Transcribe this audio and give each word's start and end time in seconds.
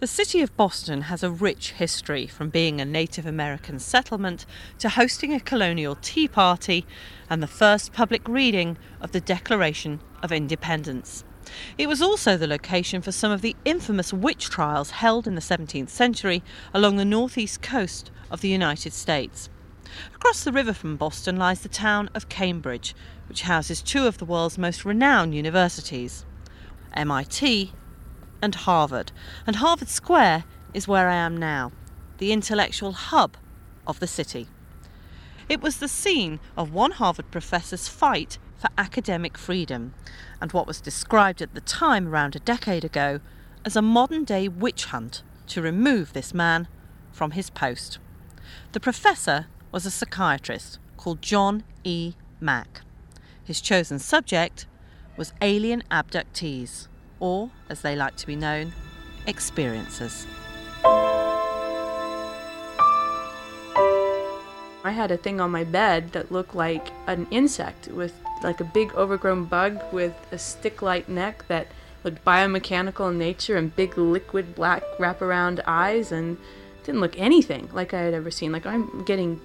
The 0.00 0.06
city 0.06 0.40
of 0.40 0.56
Boston 0.56 1.02
has 1.02 1.22
a 1.22 1.30
rich 1.30 1.72
history 1.72 2.26
from 2.26 2.48
being 2.48 2.80
a 2.80 2.86
Native 2.86 3.26
American 3.26 3.78
settlement 3.78 4.46
to 4.78 4.88
hosting 4.88 5.34
a 5.34 5.40
colonial 5.40 5.94
tea 6.00 6.26
party 6.26 6.86
and 7.28 7.42
the 7.42 7.46
first 7.46 7.92
public 7.92 8.26
reading 8.26 8.78
of 9.02 9.12
the 9.12 9.20
Declaration 9.20 10.00
of 10.22 10.32
Independence. 10.32 11.22
It 11.76 11.86
was 11.86 12.00
also 12.00 12.38
the 12.38 12.46
location 12.46 13.02
for 13.02 13.12
some 13.12 13.30
of 13.30 13.42
the 13.42 13.54
infamous 13.66 14.10
witch 14.10 14.48
trials 14.48 14.92
held 14.92 15.26
in 15.26 15.34
the 15.34 15.42
17th 15.42 15.90
century 15.90 16.42
along 16.72 16.96
the 16.96 17.04
northeast 17.04 17.60
coast 17.60 18.10
of 18.30 18.40
the 18.40 18.48
United 18.48 18.94
States. 18.94 19.50
Across 20.14 20.44
the 20.44 20.52
river 20.52 20.72
from 20.72 20.96
Boston 20.96 21.36
lies 21.36 21.60
the 21.60 21.68
town 21.68 22.08
of 22.14 22.30
Cambridge, 22.30 22.94
which 23.28 23.42
houses 23.42 23.82
two 23.82 24.06
of 24.06 24.16
the 24.16 24.24
world's 24.24 24.56
most 24.56 24.86
renowned 24.86 25.34
universities 25.34 26.24
MIT 26.94 27.72
and 28.42 28.54
Harvard. 28.54 29.12
And 29.46 29.56
Harvard 29.56 29.88
Square 29.88 30.44
is 30.74 30.88
where 30.88 31.08
I 31.08 31.16
am 31.16 31.36
now, 31.36 31.72
the 32.18 32.32
intellectual 32.32 32.92
hub 32.92 33.36
of 33.86 34.00
the 34.00 34.06
city. 34.06 34.48
It 35.48 35.60
was 35.60 35.78
the 35.78 35.88
scene 35.88 36.38
of 36.56 36.72
one 36.72 36.92
Harvard 36.92 37.30
professor's 37.30 37.88
fight 37.88 38.38
for 38.56 38.68
academic 38.78 39.36
freedom 39.36 39.94
and 40.40 40.52
what 40.52 40.66
was 40.66 40.80
described 40.80 41.42
at 41.42 41.54
the 41.54 41.60
time, 41.60 42.08
around 42.08 42.36
a 42.36 42.40
decade 42.40 42.84
ago, 42.84 43.20
as 43.64 43.74
a 43.74 43.82
modern 43.82 44.24
day 44.24 44.48
witch 44.48 44.86
hunt 44.86 45.22
to 45.48 45.60
remove 45.60 46.12
this 46.12 46.32
man 46.32 46.68
from 47.10 47.32
his 47.32 47.50
post. 47.50 47.98
The 48.72 48.80
professor 48.80 49.46
was 49.72 49.84
a 49.86 49.90
psychiatrist 49.90 50.78
called 50.96 51.20
John 51.22 51.64
E. 51.82 52.14
Mack. 52.38 52.82
His 53.42 53.60
chosen 53.60 53.98
subject 53.98 54.66
was 55.16 55.32
alien 55.42 55.82
abductees 55.90 56.86
or, 57.20 57.50
as 57.68 57.82
they 57.82 57.94
like 57.94 58.16
to 58.16 58.26
be 58.26 58.34
known, 58.34 58.72
experiencers. 59.26 60.26
I 64.82 64.92
had 64.92 65.10
a 65.10 65.16
thing 65.16 65.40
on 65.40 65.50
my 65.50 65.62
bed 65.62 66.12
that 66.12 66.32
looked 66.32 66.54
like 66.54 66.88
an 67.06 67.26
insect 67.30 67.88
with 67.88 68.14
like 68.42 68.60
a 68.60 68.64
big 68.64 68.94
overgrown 68.94 69.44
bug 69.44 69.80
with 69.92 70.14
a 70.32 70.38
stick 70.38 70.80
like 70.80 71.08
neck 71.08 71.44
that 71.48 71.66
looked 72.02 72.24
biomechanical 72.24 73.10
in 73.10 73.18
nature 73.18 73.56
and 73.56 73.76
big 73.76 73.98
liquid 73.98 74.54
black 74.54 74.82
wraparound 74.98 75.60
eyes 75.66 76.10
and 76.10 76.38
didn't 76.84 77.02
look 77.02 77.18
anything 77.18 77.68
like 77.74 77.92
I 77.92 78.00
had 78.00 78.14
ever 78.14 78.30
seen. 78.30 78.52
Like 78.52 78.64
I'm 78.64 79.04
getting 79.04 79.40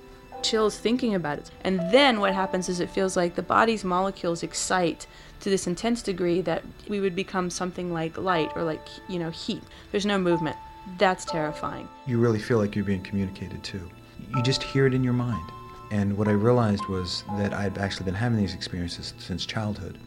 chills 0.50 0.78
thinking 0.78 1.16
about 1.16 1.40
it. 1.40 1.52
And 1.64 1.80
then 1.92 2.20
what 2.20 2.34
happens 2.34 2.70
is 2.70 2.80
it 2.80 2.90
feels 2.90 3.18
like 3.18 3.36
the 3.36 3.42
body's 3.42 3.84
molecules 3.84 4.44
excite 4.44 5.08
to 5.42 5.50
this 5.50 5.68
intense 5.68 6.02
degree 6.02 6.42
that 6.42 6.64
we 6.88 7.00
would 7.00 7.16
become 7.16 7.50
something 7.50 7.92
like 7.92 8.18
light 8.18 8.52
or 8.56 8.64
like, 8.64 8.88
you 9.08 9.20
know, 9.20 9.30
heat. 9.30 9.64
There's 9.92 10.06
no 10.06 10.18
movement. 10.18 10.58
That's 10.98 11.26
terrifying. 11.26 11.88
You 12.06 12.20
really 12.20 12.40
feel 12.40 12.58
like 12.58 12.76
you're 12.76 12.86
being 12.86 13.04
communicated 13.04 13.64
to. 13.64 13.90
You 14.36 14.44
just 14.44 14.64
hear 14.64 14.86
it 14.86 14.94
in 14.94 15.04
your 15.04 15.14
mind. 15.14 15.52
And 15.92 16.18
what 16.18 16.28
I 16.28 16.32
realized 16.32 16.86
was 16.88 17.24
that 17.38 17.54
I'd 17.54 17.78
actually 17.78 18.06
been 18.06 18.16
having 18.16 18.38
these 18.38 18.54
experiences 18.54 19.14
since 19.18 19.46
childhood. 19.46 19.98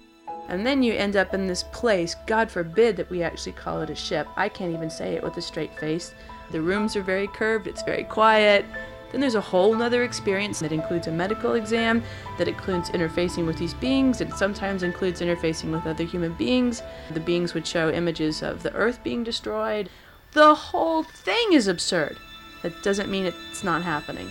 And 0.49 0.67
then 0.67 0.83
you 0.83 0.95
end 0.95 1.15
up 1.15 1.35
in 1.35 1.47
this 1.47 1.65
place, 1.73 2.17
God 2.27 2.51
forbid 2.51 2.97
that 2.97 3.11
we 3.11 3.23
actually 3.23 3.53
call 3.53 3.83
it 3.83 3.91
a 3.91 3.95
ship. 3.95 4.27
I 4.37 4.49
can't 4.49 4.73
even 4.73 4.89
say 4.89 5.15
it 5.15 5.23
with 5.23 5.37
a 5.37 5.43
straight 5.43 5.79
face. 5.79 6.15
The 6.51 6.61
rooms 6.61 6.97
are 6.97 7.03
very 7.03 7.29
curved, 7.29 7.67
it's 7.67 7.83
very 7.83 8.05
quiet, 8.05 8.65
then 9.11 9.21
there's 9.21 9.35
a 9.35 9.41
whole 9.41 9.75
nother 9.75 10.03
experience 10.03 10.61
that 10.61 10.73
includes 10.73 11.07
a 11.07 11.13
medical 11.13 11.55
exam, 11.55 12.03
that 12.37 12.49
includes 12.49 12.91
interfacing 12.91 13.47
with 13.47 13.59
these 13.59 13.75
beings, 13.75 14.21
it 14.21 14.33
sometimes 14.35 14.83
includes 14.83 15.21
interfacing 15.21 15.71
with 15.73 15.87
other 15.87 16.05
human 16.05 16.35
beings. 16.35 16.83
The 17.13 17.21
beings 17.21 17.55
would 17.55 17.67
show 17.67 17.91
images 17.91 18.43
of 18.43 18.63
the 18.63 18.73
earth 18.75 19.03
being 19.03 19.25
destroyed. 19.25 19.89
The 20.33 20.55
whole 20.55 21.03
thing 21.03 21.53
is 21.53 21.69
absurd. 21.69 22.19
That 22.63 22.83
doesn't 22.83 23.11
mean 23.11 23.25
it's 23.25 23.65
not 23.65 23.83
happening. 23.83 24.31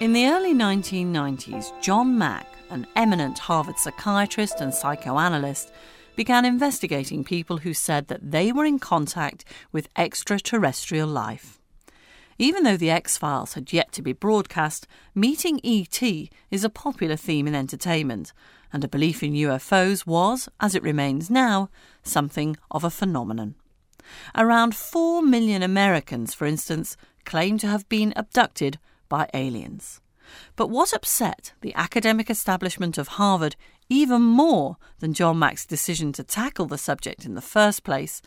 In 0.00 0.12
the 0.12 0.26
early 0.26 0.52
1990s, 0.52 1.80
John 1.80 2.18
Mack, 2.18 2.46
an 2.68 2.86
eminent 2.96 3.38
Harvard 3.38 3.78
psychiatrist 3.78 4.60
and 4.60 4.74
psychoanalyst, 4.74 5.72
began 6.16 6.44
investigating 6.44 7.24
people 7.24 7.58
who 7.58 7.74
said 7.74 8.08
that 8.08 8.30
they 8.30 8.52
were 8.52 8.64
in 8.64 8.78
contact 8.78 9.44
with 9.72 9.88
extraterrestrial 9.96 11.08
life. 11.08 11.60
Even 12.38 12.64
though 12.64 12.76
The 12.76 12.90
X 12.90 13.16
Files 13.16 13.54
had 13.54 13.72
yet 13.72 13.92
to 13.92 14.02
be 14.02 14.12
broadcast, 14.12 14.88
meeting 15.14 15.60
ET 15.64 16.02
is 16.50 16.64
a 16.64 16.68
popular 16.68 17.16
theme 17.16 17.46
in 17.46 17.54
entertainment, 17.54 18.32
and 18.72 18.82
a 18.82 18.88
belief 18.88 19.22
in 19.22 19.34
UFOs 19.34 20.04
was, 20.04 20.48
as 20.60 20.74
it 20.74 20.82
remains 20.82 21.30
now, 21.30 21.70
something 22.02 22.56
of 22.70 22.82
a 22.82 22.90
phenomenon. 22.90 23.54
Around 24.34 24.74
4 24.74 25.22
million 25.22 25.62
Americans, 25.62 26.34
for 26.34 26.46
instance, 26.46 26.96
claim 27.24 27.56
to 27.58 27.68
have 27.68 27.88
been 27.88 28.12
abducted 28.16 28.78
by 29.08 29.28
aliens. 29.32 30.00
But 30.56 30.70
what 30.70 30.92
upset 30.92 31.52
the 31.60 31.74
academic 31.74 32.30
establishment 32.30 32.98
of 32.98 33.08
Harvard 33.08 33.56
even 33.88 34.22
more 34.22 34.76
than 35.00 35.14
John 35.14 35.38
Mack's 35.38 35.66
decision 35.66 36.12
to 36.12 36.24
tackle 36.24 36.66
the 36.66 36.78
subject 36.78 37.24
in 37.24 37.34
the 37.34 37.40
first 37.40 37.84
place 37.84 38.22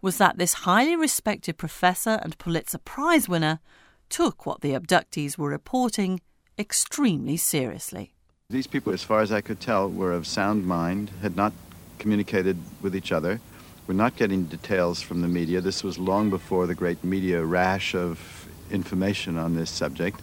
was 0.00 0.18
that 0.18 0.38
this 0.38 0.54
highly 0.54 0.96
respected 0.96 1.58
professor 1.58 2.20
and 2.22 2.38
Pulitzer 2.38 2.78
Prize 2.78 3.28
winner 3.28 3.60
took 4.08 4.46
what 4.46 4.60
the 4.60 4.72
abductees 4.72 5.36
were 5.36 5.48
reporting 5.48 6.20
extremely 6.58 7.36
seriously. 7.36 8.12
These 8.50 8.66
people, 8.66 8.92
as 8.92 9.02
far 9.02 9.20
as 9.20 9.30
I 9.30 9.40
could 9.40 9.60
tell, 9.60 9.88
were 9.88 10.12
of 10.12 10.26
sound 10.26 10.66
mind, 10.66 11.10
had 11.20 11.36
not 11.36 11.52
communicated 11.98 12.56
with 12.80 12.96
each 12.96 13.12
other, 13.12 13.40
were 13.86 13.94
not 13.94 14.16
getting 14.16 14.44
details 14.44 15.02
from 15.02 15.20
the 15.20 15.28
media. 15.28 15.60
This 15.60 15.82
was 15.82 15.98
long 15.98 16.30
before 16.30 16.66
the 16.66 16.74
great 16.74 17.02
media 17.04 17.44
rash 17.44 17.94
of 17.94 18.48
information 18.70 19.36
on 19.38 19.54
this 19.54 19.70
subject. 19.70 20.20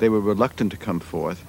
They 0.00 0.08
were 0.08 0.20
reluctant 0.20 0.72
to 0.72 0.78
come 0.78 0.98
forth, 0.98 1.44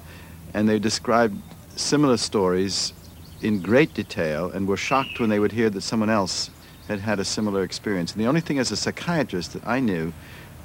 and 0.54 0.68
they 0.68 0.78
described 0.78 1.40
similar 1.74 2.18
stories 2.18 2.92
in 3.40 3.60
great 3.60 3.94
detail 3.94 4.50
and 4.50 4.68
were 4.68 4.76
shocked 4.76 5.18
when 5.18 5.30
they 5.30 5.40
would 5.40 5.52
hear 5.52 5.70
that 5.70 5.80
someone 5.80 6.10
else 6.10 6.50
had 6.86 7.00
had 7.00 7.18
a 7.18 7.24
similar 7.24 7.62
experience. 7.62 8.12
And 8.12 8.20
the 8.20 8.28
only 8.28 8.42
thing 8.42 8.58
as 8.58 8.70
a 8.70 8.76
psychiatrist 8.76 9.54
that 9.54 9.66
I 9.66 9.80
knew 9.80 10.12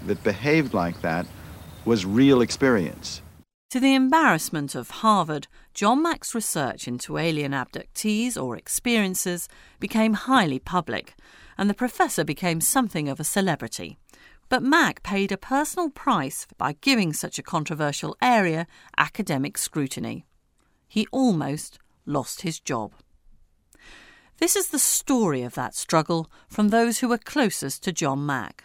that 0.06 0.24
behaved 0.24 0.74
like 0.74 1.02
that 1.02 1.26
was 1.86 2.06
real 2.06 2.42
experience. 2.42 3.22
To 3.72 3.80
the 3.80 3.96
embarrassment 3.96 4.76
of 4.76 4.90
Harvard, 4.90 5.48
John 5.74 6.02
Mack's 6.02 6.36
research 6.36 6.88
into 6.88 7.18
alien 7.18 7.54
abductees 7.54 8.42
or 8.42 8.56
experiences 8.56 9.48
became 9.80 10.14
highly 10.14 10.60
public, 10.60 11.16
and 11.58 11.70
the 11.70 11.74
professor 11.74 12.24
became 12.24 12.62
something 12.62 13.10
of 13.10 13.20
a 13.20 13.24
celebrity. 13.24 13.98
But 14.50 14.64
Mack 14.64 15.04
paid 15.04 15.32
a 15.32 15.38
personal 15.38 15.90
price 15.90 16.48
by 16.58 16.78
giving 16.80 17.14
such 17.14 17.38
a 17.38 17.44
controversial 17.44 18.16
area 18.22 18.68
academic 18.98 19.58
scrutiny 19.58 20.26
he 20.88 21.08
almost 21.12 21.80
lost 22.06 22.42
his 22.42 22.60
job. 22.60 22.94
This 24.38 24.56
is 24.56 24.70
the 24.70 24.80
story 24.80 25.42
of 25.42 25.56
that 25.56 25.76
struggle 25.76 26.32
from 26.48 26.70
those 26.70 27.00
who 27.00 27.10
were 27.10 27.18
closest 27.18 27.84
to 27.84 27.92
John 27.92 28.26
Mack. 28.26 28.64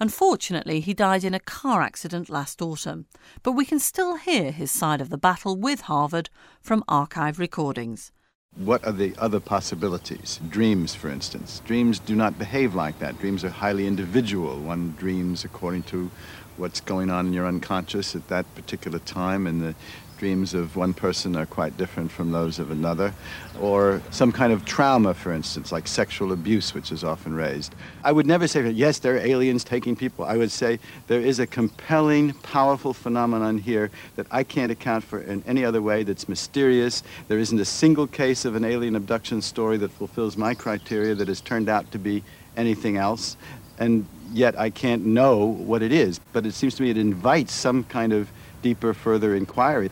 Unfortunately, 0.00 0.80
he 0.80 0.94
died 0.94 1.24
in 1.24 1.34
a 1.34 1.40
car 1.40 1.82
accident 1.82 2.28
last 2.28 2.62
autumn, 2.62 3.06
but 3.42 3.52
we 3.52 3.64
can 3.64 3.78
still 3.78 4.16
hear 4.16 4.50
his 4.50 4.70
side 4.70 5.00
of 5.00 5.10
the 5.10 5.18
battle 5.18 5.56
with 5.56 5.82
Harvard 5.82 6.30
from 6.60 6.84
archive 6.86 7.38
recordings. 7.38 8.12
What 8.58 8.84
are 8.84 8.92
the 8.92 9.14
other 9.18 9.38
possibilities? 9.38 10.40
Dreams, 10.48 10.92
for 10.92 11.08
instance. 11.08 11.62
Dreams 11.64 12.00
do 12.00 12.16
not 12.16 12.40
behave 12.40 12.74
like 12.74 12.98
that. 12.98 13.16
Dreams 13.20 13.44
are 13.44 13.50
highly 13.50 13.86
individual. 13.86 14.58
One 14.58 14.96
dreams 14.98 15.44
according 15.44 15.84
to 15.84 16.10
what's 16.56 16.80
going 16.80 17.08
on 17.08 17.28
in 17.28 17.32
your 17.32 17.46
unconscious 17.46 18.16
at 18.16 18.26
that 18.28 18.52
particular 18.56 18.98
time, 18.98 19.46
and 19.46 19.62
the 19.62 19.74
dreams 20.18 20.52
of 20.52 20.76
one 20.76 20.92
person 20.92 21.36
are 21.36 21.46
quite 21.46 21.76
different 21.76 22.10
from 22.10 22.32
those 22.32 22.58
of 22.58 22.70
another, 22.70 23.14
or 23.60 24.02
some 24.10 24.32
kind 24.32 24.52
of 24.52 24.64
trauma, 24.64 25.14
for 25.14 25.32
instance, 25.32 25.72
like 25.72 25.86
sexual 25.86 26.32
abuse, 26.32 26.74
which 26.74 26.92
is 26.92 27.04
often 27.04 27.34
raised. 27.34 27.74
I 28.04 28.12
would 28.12 28.26
never 28.26 28.46
say, 28.46 28.68
yes, 28.70 28.98
there 28.98 29.14
are 29.14 29.18
aliens 29.18 29.64
taking 29.64 29.96
people. 29.96 30.24
I 30.24 30.36
would 30.36 30.50
say 30.50 30.78
there 31.06 31.20
is 31.20 31.38
a 31.38 31.46
compelling, 31.46 32.32
powerful 32.34 32.92
phenomenon 32.92 33.58
here 33.58 33.90
that 34.16 34.26
I 34.30 34.42
can't 34.42 34.72
account 34.72 35.04
for 35.04 35.20
in 35.20 35.42
any 35.46 35.64
other 35.64 35.80
way 35.80 36.02
that's 36.02 36.28
mysterious. 36.28 37.02
There 37.28 37.38
isn't 37.38 37.58
a 37.58 37.64
single 37.64 38.06
case 38.06 38.44
of 38.44 38.56
an 38.56 38.64
alien 38.64 38.96
abduction 38.96 39.40
story 39.40 39.76
that 39.78 39.92
fulfills 39.92 40.36
my 40.36 40.54
criteria 40.54 41.14
that 41.14 41.28
has 41.28 41.40
turned 41.40 41.68
out 41.68 41.90
to 41.92 41.98
be 41.98 42.22
anything 42.56 42.96
else. 42.96 43.36
And 43.78 44.06
yet 44.32 44.58
I 44.58 44.70
can't 44.70 45.06
know 45.06 45.46
what 45.46 45.82
it 45.82 45.92
is. 45.92 46.18
But 46.32 46.44
it 46.44 46.52
seems 46.52 46.74
to 46.76 46.82
me 46.82 46.90
it 46.90 46.98
invites 46.98 47.52
some 47.52 47.84
kind 47.84 48.12
of 48.12 48.28
deeper, 48.62 48.92
further 48.92 49.34
inquiry. 49.34 49.90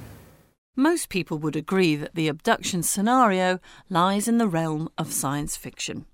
Most 0.78 1.08
people 1.08 1.38
would 1.38 1.56
agree 1.56 1.96
that 1.96 2.14
the 2.14 2.28
abduction 2.28 2.82
scenario 2.82 3.60
lies 3.88 4.28
in 4.28 4.36
the 4.36 4.46
realm 4.46 4.90
of 4.98 5.10
science 5.10 5.56
fiction. 5.56 6.04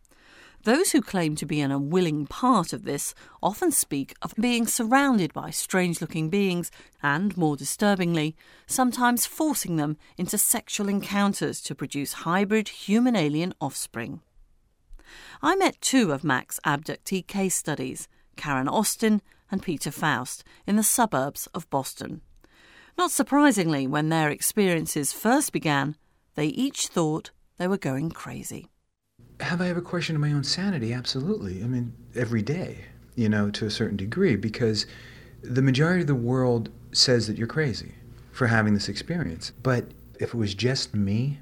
Those 0.62 0.93
who 0.93 1.03
claim 1.03 1.35
to 1.37 1.47
be 1.47 1.61
an 1.61 1.73
unwilling 1.73 2.29
part 2.29 2.73
of 2.73 2.85
this 2.85 3.12
often 3.43 3.73
speak 3.73 4.14
of 4.23 4.37
being 4.41 4.69
surrounded 4.69 5.32
by 5.32 5.50
strange 5.50 6.00
looking 6.00 6.31
beings 6.31 6.70
and, 7.03 7.37
more 7.37 7.56
disturbingly, 7.56 8.37
sometimes 8.69 9.26
forcing 9.26 9.79
them 9.79 9.97
into 10.17 10.38
sexual 10.38 10.88
encounters 10.88 11.61
to 11.62 11.75
produce 11.75 12.12
hybrid 12.12 12.69
human 12.69 13.17
alien 13.17 13.55
offspring. 13.61 14.20
I 15.43 15.56
met 15.56 15.81
two 15.81 16.12
of 16.12 16.23
Mack's 16.23 16.61
abductee 16.64 17.26
case 17.26 17.56
studies, 17.56 18.06
Karen 18.37 18.69
Austin 18.69 19.23
and 19.50 19.61
Peter 19.61 19.91
Faust, 19.91 20.44
in 20.69 20.76
the 20.76 20.85
suburbs 20.85 21.49
of 21.49 21.69
Boston. 21.69 22.20
Not 22.98 23.10
surprisingly, 23.10 23.86
when 23.86 24.08
their 24.08 24.30
experiences 24.30 25.12
first 25.12 25.52
began, 25.52 25.96
they 26.34 26.46
each 26.46 26.88
thought 26.88 27.30
they 27.58 27.68
were 27.68 27.78
going 27.78 28.10
crazy 28.10 28.68
have 29.42 29.60
I 29.60 29.68
ever 29.68 29.80
questioned 29.80 30.20
my 30.20 30.32
own 30.32 30.44
sanity? 30.44 30.92
Absolutely. 30.92 31.62
I 31.62 31.66
mean, 31.66 31.92
every 32.14 32.42
day, 32.42 32.86
you 33.14 33.28
know, 33.28 33.50
to 33.50 33.66
a 33.66 33.70
certain 33.70 33.96
degree, 33.96 34.36
because 34.36 34.86
the 35.42 35.62
majority 35.62 36.02
of 36.02 36.06
the 36.06 36.14
world 36.14 36.70
says 36.92 37.26
that 37.26 37.36
you're 37.36 37.46
crazy 37.46 37.92
for 38.30 38.46
having 38.46 38.74
this 38.74 38.88
experience. 38.88 39.52
But 39.62 39.86
if 40.20 40.30
it 40.30 40.36
was 40.36 40.54
just 40.54 40.94
me 40.94 41.40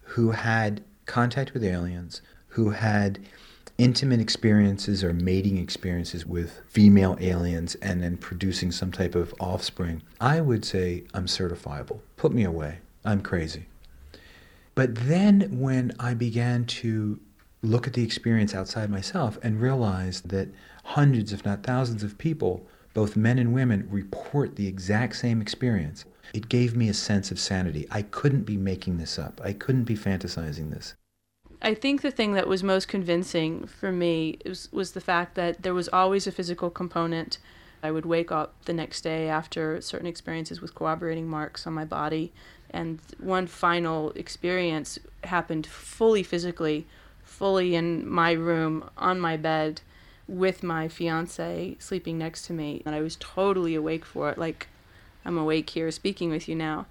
who 0.00 0.32
had 0.32 0.82
contact 1.06 1.54
with 1.54 1.64
aliens, 1.64 2.20
who 2.48 2.70
had 2.70 3.20
intimate 3.78 4.20
experiences 4.20 5.04
or 5.04 5.12
mating 5.12 5.56
experiences 5.56 6.26
with 6.26 6.60
female 6.66 7.16
aliens 7.20 7.76
and 7.76 8.02
then 8.02 8.16
producing 8.16 8.72
some 8.72 8.90
type 8.90 9.14
of 9.14 9.32
offspring, 9.38 10.02
I 10.20 10.40
would 10.40 10.64
say 10.64 11.04
I'm 11.14 11.26
certifiable. 11.26 12.00
Put 12.16 12.32
me 12.32 12.42
away. 12.42 12.78
I'm 13.04 13.22
crazy. 13.22 13.66
But 14.74 14.94
then 14.94 15.58
when 15.58 15.92
I 15.98 16.14
began 16.14 16.64
to 16.66 17.20
look 17.62 17.86
at 17.86 17.92
the 17.92 18.04
experience 18.04 18.54
outside 18.54 18.90
myself 18.90 19.38
and 19.42 19.60
realize 19.60 20.20
that 20.22 20.48
hundreds, 20.84 21.32
if 21.32 21.44
not 21.44 21.62
thousands, 21.62 22.02
of 22.02 22.18
people, 22.18 22.66
both 22.94 23.16
men 23.16 23.38
and 23.38 23.52
women, 23.52 23.86
report 23.90 24.56
the 24.56 24.66
exact 24.66 25.16
same 25.16 25.40
experience. 25.40 26.04
It 26.34 26.48
gave 26.48 26.76
me 26.76 26.88
a 26.88 26.94
sense 26.94 27.30
of 27.30 27.38
sanity. 27.38 27.86
I 27.90 28.02
couldn't 28.02 28.42
be 28.42 28.56
making 28.56 28.98
this 28.98 29.18
up, 29.18 29.40
I 29.42 29.52
couldn't 29.52 29.84
be 29.84 29.96
fantasizing 29.96 30.70
this. 30.70 30.94
I 31.60 31.74
think 31.74 32.02
the 32.02 32.10
thing 32.10 32.34
that 32.34 32.46
was 32.46 32.62
most 32.62 32.86
convincing 32.86 33.66
for 33.66 33.90
me 33.90 34.38
was, 34.44 34.68
was 34.72 34.92
the 34.92 35.00
fact 35.00 35.34
that 35.34 35.62
there 35.62 35.74
was 35.74 35.88
always 35.88 36.26
a 36.26 36.32
physical 36.32 36.70
component. 36.70 37.38
I 37.82 37.90
would 37.90 38.06
wake 38.06 38.30
up 38.30 38.54
the 38.64 38.72
next 38.72 39.02
day 39.02 39.28
after 39.28 39.80
certain 39.80 40.06
experiences 40.06 40.60
with 40.60 40.74
corroborating 40.74 41.28
marks 41.28 41.66
on 41.66 41.72
my 41.72 41.84
body. 41.84 42.32
And 42.70 43.00
one 43.18 43.46
final 43.46 44.10
experience 44.12 44.98
happened 45.24 45.66
fully 45.66 46.22
physically 46.22 46.86
fully 47.28 47.74
in 47.74 48.08
my 48.08 48.32
room 48.32 48.88
on 48.96 49.20
my 49.20 49.36
bed 49.36 49.80
with 50.26 50.62
my 50.62 50.88
fiance 50.88 51.76
sleeping 51.78 52.18
next 52.18 52.46
to 52.46 52.52
me 52.52 52.82
and 52.84 52.94
I 52.94 53.00
was 53.00 53.16
totally 53.20 53.74
awake 53.74 54.04
for 54.04 54.30
it 54.30 54.38
like 54.38 54.66
I'm 55.24 55.38
awake 55.38 55.70
here 55.70 55.90
speaking 55.90 56.30
with 56.30 56.48
you 56.48 56.54
now 56.54 56.86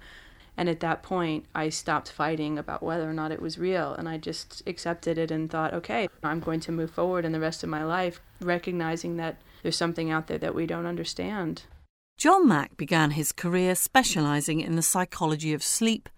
and 0.58 0.68
at 0.68 0.80
that 0.80 1.04
point 1.04 1.46
I 1.54 1.68
stopped 1.68 2.10
fighting 2.10 2.58
about 2.58 2.82
whether 2.82 3.08
or 3.08 3.14
not 3.14 3.30
it 3.30 3.40
was 3.40 3.58
real. 3.58 3.94
And 3.94 4.08
I 4.08 4.18
just 4.18 4.62
accepted 4.66 5.16
it 5.16 5.30
and 5.30 5.48
thought 5.48 5.72
okay 5.72 6.08
I'm 6.22 6.40
going 6.40 6.60
to 6.60 6.72
move 6.72 6.90
forward 6.90 7.24
in 7.24 7.32
the 7.32 7.40
rest 7.40 7.62
of 7.62 7.70
my 7.70 7.84
life 7.84 8.20
recognizing 8.40 9.16
that 9.16 9.40
there's 9.62 9.76
something 9.76 10.10
out 10.10 10.26
there 10.26 10.38
that 10.38 10.54
we 10.54 10.66
don't 10.66 10.86
understand. 10.86 11.62
John 12.16 12.48
Mack 12.48 12.76
began 12.76 13.12
his 13.12 13.30
career 13.30 13.76
specializing 13.76 14.60
in 14.60 14.74
the 14.74 14.82
psychology 14.82 15.54
of 15.54 15.62
sleep 15.62 16.08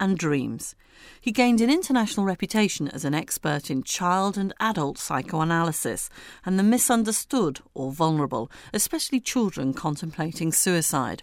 and 0.00 0.16
dreams. 0.16 0.74
He 1.20 1.32
gained 1.32 1.60
an 1.60 1.70
international 1.70 2.24
reputation 2.24 2.88
as 2.88 3.04
an 3.04 3.14
expert 3.14 3.70
in 3.70 3.82
child 3.82 4.38
and 4.38 4.54
adult 4.58 4.96
psychoanalysis 4.96 6.08
and 6.46 6.58
the 6.58 6.62
misunderstood 6.62 7.60
or 7.74 7.92
vulnerable, 7.92 8.50
especially 8.72 9.20
children 9.20 9.74
contemplating 9.74 10.52
suicide. 10.52 11.22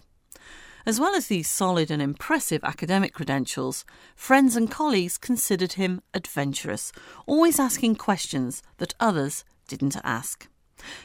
As 0.88 0.98
well 0.98 1.14
as 1.14 1.26
these 1.26 1.50
solid 1.50 1.90
and 1.90 2.00
impressive 2.00 2.64
academic 2.64 3.12
credentials, 3.12 3.84
friends 4.16 4.56
and 4.56 4.70
colleagues 4.70 5.18
considered 5.18 5.74
him 5.74 6.00
adventurous, 6.14 6.92
always 7.26 7.60
asking 7.60 7.96
questions 7.96 8.62
that 8.78 8.94
others 8.98 9.44
didn't 9.66 9.98
ask. 10.02 10.48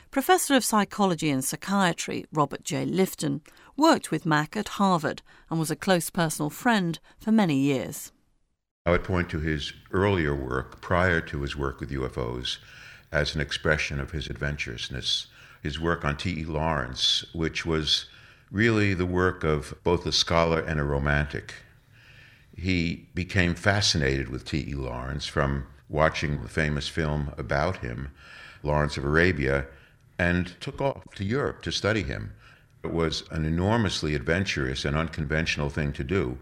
Professor 0.09 0.55
of 0.55 0.63
Psychology 0.63 1.29
and 1.29 1.43
Psychiatry 1.43 2.25
Robert 2.31 2.63
J. 2.63 2.85
Lifton 2.85 3.41
worked 3.75 4.09
with 4.09 4.25
Mack 4.25 4.55
at 4.55 4.79
Harvard 4.79 5.21
and 5.49 5.59
was 5.59 5.69
a 5.69 5.75
close 5.75 6.09
personal 6.09 6.49
friend 6.49 6.97
for 7.19 7.33
many 7.33 7.57
years. 7.57 8.13
I 8.85 8.91
would 8.91 9.03
point 9.03 9.29
to 9.31 9.41
his 9.41 9.73
earlier 9.91 10.33
work 10.33 10.79
prior 10.79 11.19
to 11.19 11.41
his 11.41 11.57
work 11.57 11.81
with 11.81 11.91
UFOs 11.91 12.59
as 13.11 13.35
an 13.35 13.41
expression 13.41 13.99
of 13.99 14.11
his 14.11 14.29
adventurousness. 14.29 15.27
His 15.61 15.77
work 15.77 16.05
on 16.05 16.15
T.E. 16.15 16.45
Lawrence, 16.45 17.25
which 17.33 17.65
was 17.65 18.05
really 18.53 18.93
the 18.93 19.05
work 19.05 19.43
of 19.43 19.73
both 19.83 20.05
a 20.05 20.11
scholar 20.11 20.59
and 20.59 20.79
a 20.79 20.83
romantic. 20.83 21.55
He 22.55 23.09
became 23.15 23.55
fascinated 23.55 24.29
with 24.29 24.45
T.E. 24.45 24.75
Lawrence 24.75 25.25
from 25.25 25.65
watching 25.89 26.41
the 26.41 26.47
famous 26.47 26.87
film 26.87 27.33
about 27.35 27.77
him, 27.77 28.11
Lawrence 28.61 28.95
of 28.95 29.03
Arabia, 29.03 29.65
and 30.19 30.53
took 30.61 30.79
off 30.79 31.03
to 31.15 31.25
Europe 31.25 31.63
to 31.63 31.71
study 31.71 32.03
him. 32.03 32.33
It 32.83 32.93
was 32.93 33.23
an 33.31 33.43
enormously 33.43 34.13
adventurous 34.13 34.85
and 34.85 34.95
unconventional 34.95 35.69
thing 35.69 35.91
to 35.93 36.03
do. 36.03 36.37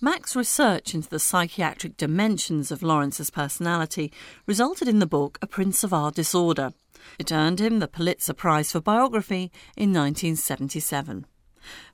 Mack's 0.00 0.36
research 0.36 0.94
into 0.94 1.08
the 1.08 1.18
psychiatric 1.18 1.96
dimensions 1.96 2.70
of 2.70 2.82
Lawrence's 2.82 3.30
personality 3.30 4.12
resulted 4.46 4.86
in 4.86 5.00
the 5.00 5.06
book 5.06 5.38
A 5.42 5.46
Prince 5.48 5.82
of 5.82 5.92
Our 5.92 6.12
Disorder. 6.12 6.74
It 7.18 7.32
earned 7.32 7.60
him 7.60 7.80
the 7.80 7.88
Pulitzer 7.88 8.34
Prize 8.34 8.70
for 8.70 8.80
Biography 8.80 9.50
in 9.76 9.92
1977. 9.92 11.26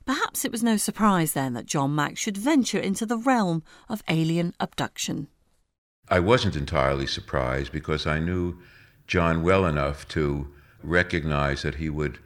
Perhaps 0.05 0.45
it 0.45 0.51
was 0.51 0.63
no 0.63 0.77
surprise 0.77 1.33
then 1.33 1.53
that 1.53 1.65
John 1.65 1.95
Mack 1.95 2.17
should 2.17 2.37
venture 2.37 2.79
into 2.79 3.05
the 3.05 3.17
realm 3.17 3.63
of 3.89 4.03
alien 4.07 4.53
abduction. 4.59 5.27
I 6.09 6.19
wasn't 6.19 6.55
entirely 6.55 7.07
surprised 7.07 7.71
because 7.71 8.05
I 8.05 8.19
knew 8.19 8.59
John 9.07 9.43
well 9.43 9.65
enough 9.65 10.07
to 10.09 10.47
recognize 10.81 11.61
that 11.61 11.75
he 11.75 11.89
would 11.89 12.19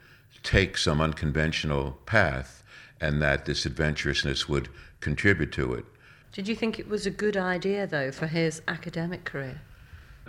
take 0.43 0.77
some 0.77 1.01
unconventional 1.01 1.99
path 2.05 2.63
and 2.99 3.21
that 3.21 3.45
this 3.45 3.65
adventurousness 3.65 4.49
would 4.49 4.69
contribute 4.99 5.51
to 5.53 5.73
it. 5.73 5.85
Did 6.31 6.47
you 6.47 6.55
think 6.55 6.79
it 6.79 6.87
was 6.87 7.05
a 7.05 7.11
good 7.11 7.37
idea, 7.37 7.87
though, 7.87 8.11
for 8.11 8.27
his 8.27 8.61
academic 8.67 9.23
career? 9.23 9.61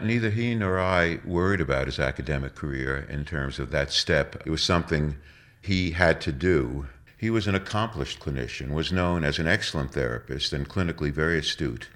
Neither 0.00 0.30
he 0.30 0.54
nor 0.54 0.78
I 0.78 1.20
worried 1.24 1.60
about 1.60 1.86
his 1.86 1.98
academic 1.98 2.54
career 2.54 3.06
in 3.08 3.24
terms 3.24 3.58
of 3.58 3.70
that 3.72 3.90
step. 3.90 4.36
It 4.46 4.50
was 4.50 4.62
something 4.62 5.16
he 5.60 5.90
had 5.92 6.20
to 6.22 6.32
do. 6.32 6.86
He 7.18 7.30
was 7.30 7.48
an 7.48 7.56
accomplished 7.56 8.20
clinician, 8.20 8.70
was 8.70 8.92
known 8.92 9.24
as 9.24 9.40
an 9.40 9.48
excellent 9.48 9.92
therapist, 9.92 10.52
and 10.52 10.68
clinically 10.68 11.10
very 11.10 11.38
astute. 11.38 11.88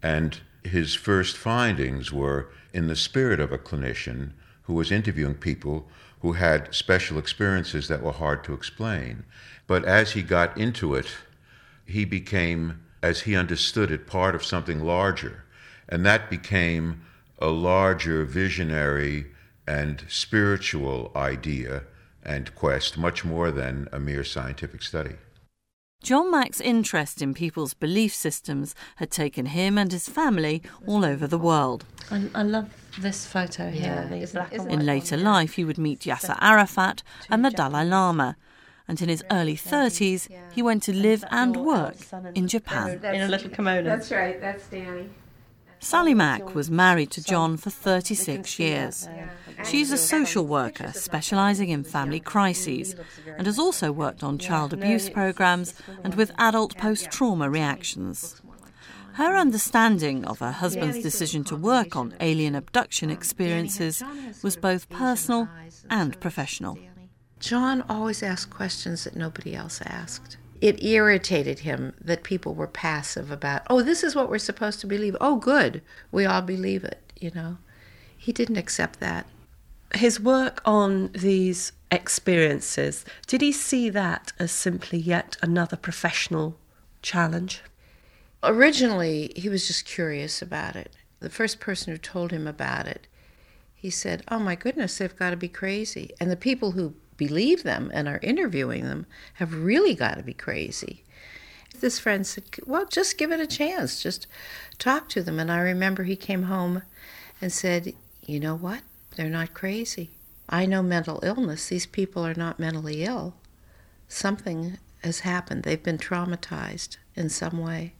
And 0.00 0.38
his 0.62 0.94
first 0.94 1.36
findings 1.36 2.12
were 2.12 2.48
in 2.72 2.86
the 2.86 2.94
spirit 2.94 3.40
of 3.40 3.50
a 3.50 3.58
clinician 3.58 4.30
who 4.62 4.74
was 4.74 4.92
interviewing 4.92 5.34
people 5.34 5.88
who 6.20 6.34
had 6.34 6.72
special 6.72 7.18
experiences 7.18 7.88
that 7.88 8.02
were 8.02 8.12
hard 8.12 8.44
to 8.44 8.54
explain. 8.54 9.24
But 9.66 9.84
as 9.84 10.12
he 10.12 10.22
got 10.22 10.56
into 10.56 10.94
it, 10.94 11.08
he 11.84 12.04
became, 12.04 12.80
as 13.02 13.22
he 13.22 13.34
understood 13.34 13.90
it, 13.90 14.06
part 14.06 14.36
of 14.36 14.44
something 14.44 14.84
larger. 14.84 15.44
And 15.88 16.06
that 16.06 16.30
became 16.30 17.02
a 17.40 17.48
larger 17.48 18.24
visionary 18.24 19.26
and 19.66 20.04
spiritual 20.08 21.10
idea 21.16 21.82
and 22.28 22.54
quest, 22.54 22.98
much 22.98 23.24
more 23.24 23.50
than 23.50 23.88
a 23.90 23.98
mere 23.98 24.22
scientific 24.22 24.82
study. 24.82 25.16
John 26.00 26.30
Mack's 26.30 26.60
interest 26.60 27.20
in 27.20 27.34
people's 27.34 27.74
belief 27.74 28.14
systems 28.14 28.74
had 28.96 29.10
taken 29.10 29.46
him 29.46 29.76
and 29.76 29.90
his 29.90 30.08
family 30.08 30.62
all 30.86 31.04
over 31.04 31.26
the 31.26 31.38
world. 31.38 31.84
I, 32.10 32.22
I 32.34 32.42
love 32.44 32.68
this 33.00 33.26
photo 33.26 33.68
here. 33.68 34.08
Yeah, 34.32 34.48
in 34.68 34.86
later 34.86 35.16
life, 35.16 35.54
he 35.54 35.64
would 35.64 35.78
meet 35.78 36.00
Yasser 36.00 36.38
Arafat 36.40 37.02
and 37.28 37.44
the 37.44 37.50
Dalai 37.50 37.84
Lama, 37.84 38.36
and 38.86 39.02
in 39.02 39.08
his 39.08 39.24
early 39.30 39.56
30s, 39.56 40.28
he 40.52 40.62
went 40.62 40.84
to 40.84 40.92
live 40.92 41.24
and 41.30 41.56
work 41.56 41.96
in 42.34 42.46
Japan. 42.46 43.04
In 43.04 43.22
a 43.22 43.28
little 43.28 43.50
kimono. 43.50 43.82
That's 43.82 44.12
right, 44.12 44.40
that's 44.40 44.66
Danny. 44.68 45.08
Sally 45.80 46.14
Mack 46.14 46.54
was 46.54 46.70
married 46.70 47.10
to 47.12 47.22
John 47.22 47.56
for 47.56 47.70
36 47.70 48.58
years. 48.58 49.08
She's 49.64 49.92
a 49.92 49.98
social 49.98 50.46
worker 50.46 50.92
specialising 50.94 51.70
in 51.70 51.84
family 51.84 52.20
crises 52.20 52.94
and 53.36 53.46
has 53.46 53.58
also 53.58 53.92
worked 53.92 54.22
on 54.22 54.38
child 54.38 54.72
abuse 54.72 55.08
programmes 55.08 55.74
and 56.04 56.14
with 56.14 56.32
adult 56.38 56.76
post 56.76 57.10
trauma 57.10 57.48
reactions. 57.48 58.40
Her 59.14 59.36
understanding 59.36 60.24
of 60.24 60.38
her 60.38 60.52
husband's 60.52 61.02
decision 61.02 61.42
to 61.44 61.56
work 61.56 61.96
on 61.96 62.14
alien 62.20 62.54
abduction 62.54 63.10
experiences 63.10 64.02
was 64.42 64.56
both 64.56 64.88
personal 64.88 65.48
and 65.90 66.20
professional. 66.20 66.78
John 67.40 67.84
always 67.88 68.22
asked 68.22 68.50
questions 68.50 69.04
that 69.04 69.16
nobody 69.16 69.54
else 69.54 69.80
asked. 69.84 70.36
It 70.60 70.82
irritated 70.82 71.60
him 71.60 71.94
that 72.00 72.22
people 72.24 72.54
were 72.54 72.66
passive 72.66 73.30
about, 73.30 73.62
oh, 73.70 73.82
this 73.82 74.02
is 74.02 74.14
what 74.16 74.28
we're 74.28 74.38
supposed 74.38 74.80
to 74.80 74.86
believe. 74.86 75.16
Oh, 75.20 75.36
good, 75.36 75.82
we 76.10 76.24
all 76.26 76.42
believe 76.42 76.84
it, 76.84 77.12
you 77.20 77.30
know. 77.34 77.58
he 78.16 78.32
didn't 78.32 78.56
accept 78.56 79.00
that. 79.00 79.26
His 79.94 80.20
work 80.20 80.60
on 80.64 81.10
these 81.12 81.72
experiences, 81.90 83.04
did 83.26 83.40
he 83.40 83.52
see 83.52 83.88
that 83.90 84.32
as 84.38 84.52
simply 84.52 84.98
yet 84.98 85.36
another 85.40 85.76
professional 85.76 86.58
challenge? 87.00 87.62
Originally, 88.42 89.32
he 89.36 89.48
was 89.48 89.66
just 89.66 89.84
curious 89.84 90.42
about 90.42 90.76
it. 90.76 90.94
The 91.20 91.30
first 91.30 91.58
person 91.60 91.92
who 91.92 91.98
told 91.98 92.30
him 92.32 92.46
about 92.46 92.86
it, 92.86 93.06
he 93.74 93.90
said, 93.90 94.24
Oh 94.28 94.38
my 94.38 94.54
goodness, 94.56 94.98
they've 94.98 95.16
got 95.16 95.30
to 95.30 95.36
be 95.36 95.48
crazy. 95.48 96.10
And 96.20 96.30
the 96.30 96.36
people 96.36 96.72
who 96.72 96.94
believe 97.18 97.64
them 97.64 97.90
and 97.92 98.08
are 98.08 98.20
interviewing 98.22 98.84
them 98.84 99.04
have 99.34 99.52
really 99.52 99.94
got 99.94 100.16
to 100.16 100.22
be 100.22 100.32
crazy. 100.32 101.04
This 101.80 101.98
friend 101.98 102.26
said, 102.26 102.44
Well, 102.66 102.86
just 102.86 103.18
give 103.18 103.30
it 103.30 103.40
a 103.40 103.46
chance. 103.46 104.02
Just 104.02 104.26
talk 104.78 105.10
to 105.10 105.22
them. 105.22 105.38
And 105.38 105.52
I 105.52 105.58
remember 105.58 106.04
he 106.04 106.16
came 106.16 106.44
home 106.44 106.82
and 107.42 107.52
said, 107.52 107.92
You 108.24 108.40
know 108.40 108.56
what? 108.56 108.80
They're 109.16 109.28
not 109.28 109.52
crazy. 109.52 110.10
I 110.48 110.64
know 110.64 110.82
mental 110.82 111.20
illness. 111.22 111.68
These 111.68 111.86
people 111.86 112.26
are 112.26 112.34
not 112.34 112.58
mentally 112.58 113.04
ill. 113.04 113.34
Something 114.08 114.78
has 115.04 115.20
happened. 115.20 115.64
They've 115.64 115.82
been 115.82 115.98
traumatized 115.98 116.96
in 117.14 117.28
some 117.28 117.58
way. 117.58 117.92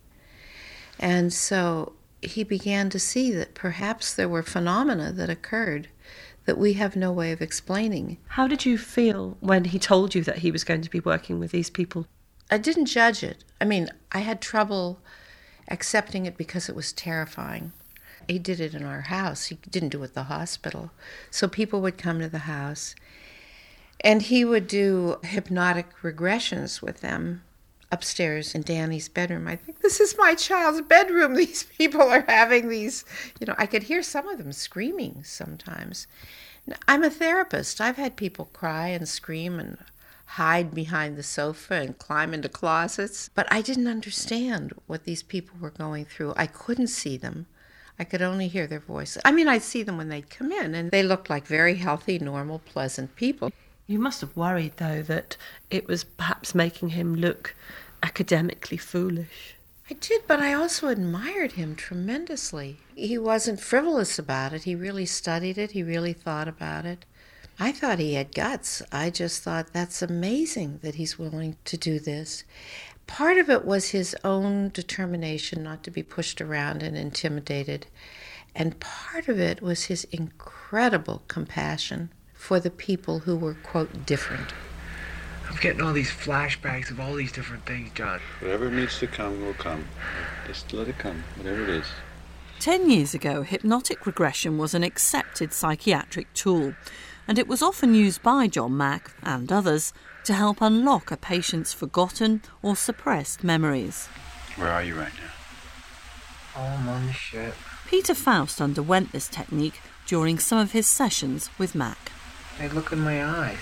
And 0.98 1.32
so 1.32 1.92
he 2.22 2.42
began 2.42 2.90
to 2.90 2.98
see 2.98 3.30
that 3.32 3.54
perhaps 3.54 4.14
there 4.14 4.28
were 4.28 4.42
phenomena 4.42 5.12
that 5.12 5.30
occurred 5.30 5.88
that 6.48 6.56
we 6.56 6.72
have 6.72 6.96
no 6.96 7.12
way 7.12 7.30
of 7.30 7.42
explaining. 7.42 8.16
How 8.28 8.48
did 8.48 8.64
you 8.64 8.78
feel 8.78 9.36
when 9.40 9.66
he 9.66 9.78
told 9.78 10.14
you 10.14 10.24
that 10.24 10.38
he 10.38 10.50
was 10.50 10.64
going 10.64 10.80
to 10.80 10.88
be 10.88 10.98
working 10.98 11.38
with 11.38 11.50
these 11.50 11.68
people? 11.68 12.06
I 12.50 12.56
didn't 12.56 12.86
judge 12.86 13.22
it. 13.22 13.44
I 13.60 13.66
mean, 13.66 13.90
I 14.12 14.20
had 14.20 14.40
trouble 14.40 14.98
accepting 15.68 16.24
it 16.24 16.38
because 16.38 16.70
it 16.70 16.74
was 16.74 16.90
terrifying. 16.90 17.72
He 18.26 18.38
did 18.38 18.60
it 18.60 18.74
in 18.74 18.82
our 18.82 19.02
house, 19.02 19.48
he 19.48 19.56
didn't 19.68 19.90
do 19.90 20.00
it 20.00 20.04
at 20.04 20.14
the 20.14 20.22
hospital. 20.22 20.90
So 21.30 21.48
people 21.48 21.82
would 21.82 21.98
come 21.98 22.18
to 22.20 22.30
the 22.30 22.38
house 22.38 22.94
and 24.00 24.22
he 24.22 24.42
would 24.42 24.66
do 24.66 25.18
hypnotic 25.24 25.98
regressions 26.00 26.80
with 26.80 27.02
them 27.02 27.42
upstairs 27.90 28.54
in 28.54 28.62
Danny's 28.62 29.08
bedroom. 29.08 29.48
I 29.48 29.56
think 29.56 29.80
this 29.80 30.00
is 30.00 30.16
my 30.18 30.34
child's 30.34 30.80
bedroom. 30.82 31.34
These 31.36 31.64
people 31.64 32.02
are 32.02 32.24
having 32.28 32.68
these, 32.68 33.04
you 33.40 33.46
know, 33.46 33.54
I 33.58 33.66
could 33.66 33.84
hear 33.84 34.02
some 34.02 34.28
of 34.28 34.38
them 34.38 34.52
screaming 34.52 35.22
sometimes. 35.24 36.06
I'm 36.86 37.02
a 37.02 37.10
therapist. 37.10 37.80
I've 37.80 37.96
had 37.96 38.16
people 38.16 38.50
cry 38.52 38.88
and 38.88 39.08
scream 39.08 39.58
and 39.58 39.78
hide 40.32 40.74
behind 40.74 41.16
the 41.16 41.22
sofa 41.22 41.74
and 41.74 41.96
climb 41.96 42.34
into 42.34 42.48
closets. 42.48 43.30
But 43.34 43.50
I 43.50 43.62
didn't 43.62 43.86
understand 43.86 44.72
what 44.86 45.04
these 45.04 45.22
people 45.22 45.56
were 45.58 45.70
going 45.70 46.04
through. 46.04 46.34
I 46.36 46.46
couldn't 46.46 46.88
see 46.88 47.16
them. 47.16 47.46
I 47.98 48.04
could 48.04 48.22
only 48.22 48.48
hear 48.48 48.66
their 48.66 48.80
voices. 48.80 49.22
I 49.24 49.32
mean, 49.32 49.48
I'd 49.48 49.62
see 49.62 49.82
them 49.82 49.96
when 49.96 50.08
they'd 50.08 50.30
come 50.30 50.52
in, 50.52 50.74
and 50.74 50.90
they 50.90 51.02
looked 51.02 51.28
like 51.28 51.46
very 51.46 51.74
healthy, 51.76 52.18
normal, 52.18 52.60
pleasant 52.60 53.16
people. 53.16 53.50
You 53.90 53.98
must 53.98 54.20
have 54.20 54.36
worried, 54.36 54.74
though, 54.76 55.00
that 55.00 55.38
it 55.70 55.88
was 55.88 56.04
perhaps 56.04 56.54
making 56.54 56.90
him 56.90 57.14
look 57.14 57.54
academically 58.02 58.76
foolish. 58.76 59.54
I 59.88 59.94
did, 59.94 60.24
but 60.26 60.40
I 60.40 60.52
also 60.52 60.88
admired 60.88 61.52
him 61.52 61.74
tremendously. 61.74 62.80
He 62.94 63.16
wasn't 63.16 63.62
frivolous 63.62 64.18
about 64.18 64.52
it. 64.52 64.64
He 64.64 64.74
really 64.74 65.06
studied 65.06 65.56
it, 65.56 65.70
he 65.70 65.82
really 65.82 66.12
thought 66.12 66.48
about 66.48 66.84
it. 66.84 67.06
I 67.58 67.72
thought 67.72 67.98
he 67.98 68.12
had 68.12 68.34
guts. 68.34 68.82
I 68.92 69.08
just 69.08 69.42
thought 69.42 69.72
that's 69.72 70.02
amazing 70.02 70.80
that 70.82 70.96
he's 70.96 71.18
willing 71.18 71.56
to 71.64 71.78
do 71.78 71.98
this. 71.98 72.44
Part 73.06 73.38
of 73.38 73.48
it 73.48 73.64
was 73.64 73.88
his 73.88 74.14
own 74.22 74.68
determination 74.68 75.62
not 75.62 75.82
to 75.84 75.90
be 75.90 76.02
pushed 76.02 76.42
around 76.42 76.82
and 76.82 76.94
intimidated. 76.94 77.86
And 78.54 78.78
part 78.80 79.28
of 79.28 79.40
it 79.40 79.62
was 79.62 79.84
his 79.84 80.04
incredible 80.12 81.22
compassion 81.26 82.10
for 82.38 82.58
the 82.58 82.70
people 82.70 83.18
who 83.18 83.36
were, 83.36 83.54
quote, 83.54 84.06
different. 84.06 84.54
I'm 85.50 85.56
getting 85.56 85.82
all 85.82 85.92
these 85.92 86.10
flashbacks 86.10 86.90
of 86.90 87.00
all 87.00 87.14
these 87.14 87.32
different 87.32 87.66
things, 87.66 87.90
John. 87.94 88.20
Whatever 88.40 88.70
needs 88.70 88.98
to 89.00 89.06
come 89.06 89.44
will 89.44 89.54
come. 89.54 89.86
Just 90.46 90.72
let 90.72 90.88
it 90.88 90.98
come, 90.98 91.24
whatever 91.36 91.64
it 91.64 91.68
is. 91.70 91.86
Ten 92.60 92.88
years 92.90 93.12
ago, 93.12 93.42
hypnotic 93.42 94.06
regression 94.06 94.56
was 94.56 94.72
an 94.72 94.82
accepted 94.82 95.52
psychiatric 95.52 96.32
tool, 96.32 96.74
and 97.26 97.38
it 97.38 97.48
was 97.48 97.60
often 97.60 97.94
used 97.94 98.22
by 98.22 98.46
John 98.46 98.76
Mack 98.76 99.10
and 99.22 99.50
others 99.50 99.92
to 100.24 100.32
help 100.32 100.60
unlock 100.60 101.10
a 101.10 101.16
patient's 101.16 101.72
forgotten 101.72 102.42
or 102.62 102.76
suppressed 102.76 103.42
memories. 103.42 104.06
Where 104.56 104.70
are 104.70 104.82
you 104.82 104.94
right 104.94 105.12
now? 105.12 105.30
Oh, 106.56 106.76
I'm 106.78 106.88
on 106.88 107.06
the 107.06 107.12
ship. 107.12 107.54
Peter 107.86 108.14
Faust 108.14 108.60
underwent 108.60 109.12
this 109.12 109.28
technique 109.28 109.80
during 110.06 110.38
some 110.38 110.58
of 110.58 110.72
his 110.72 110.88
sessions 110.88 111.50
with 111.58 111.74
Mack. 111.74 112.12
They 112.58 112.68
look 112.68 112.92
in 112.92 112.98
my 113.00 113.24
eyes. 113.24 113.58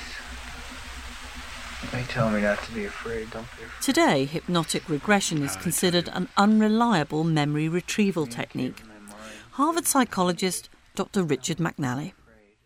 They 1.93 2.03
tell 2.05 2.31
me 2.31 2.41
not 2.41 2.62
to 2.65 2.73
be 2.73 2.87
afraid. 2.87 3.31
Don't 3.31 3.43
be 3.57 3.65
afraid. 3.65 3.83
Today, 3.83 4.25
hypnotic 4.25 4.88
regression 4.88 5.43
is 5.43 5.55
considered 5.57 6.09
an 6.15 6.29
unreliable 6.37 7.23
memory 7.23 7.69
retrieval 7.69 8.26
technique. 8.26 8.83
Harvard 9.53 9.87
psychologist 9.87 10.71
Dr. 10.95 11.23
Richard 11.23 11.59
McNally. 11.59 12.12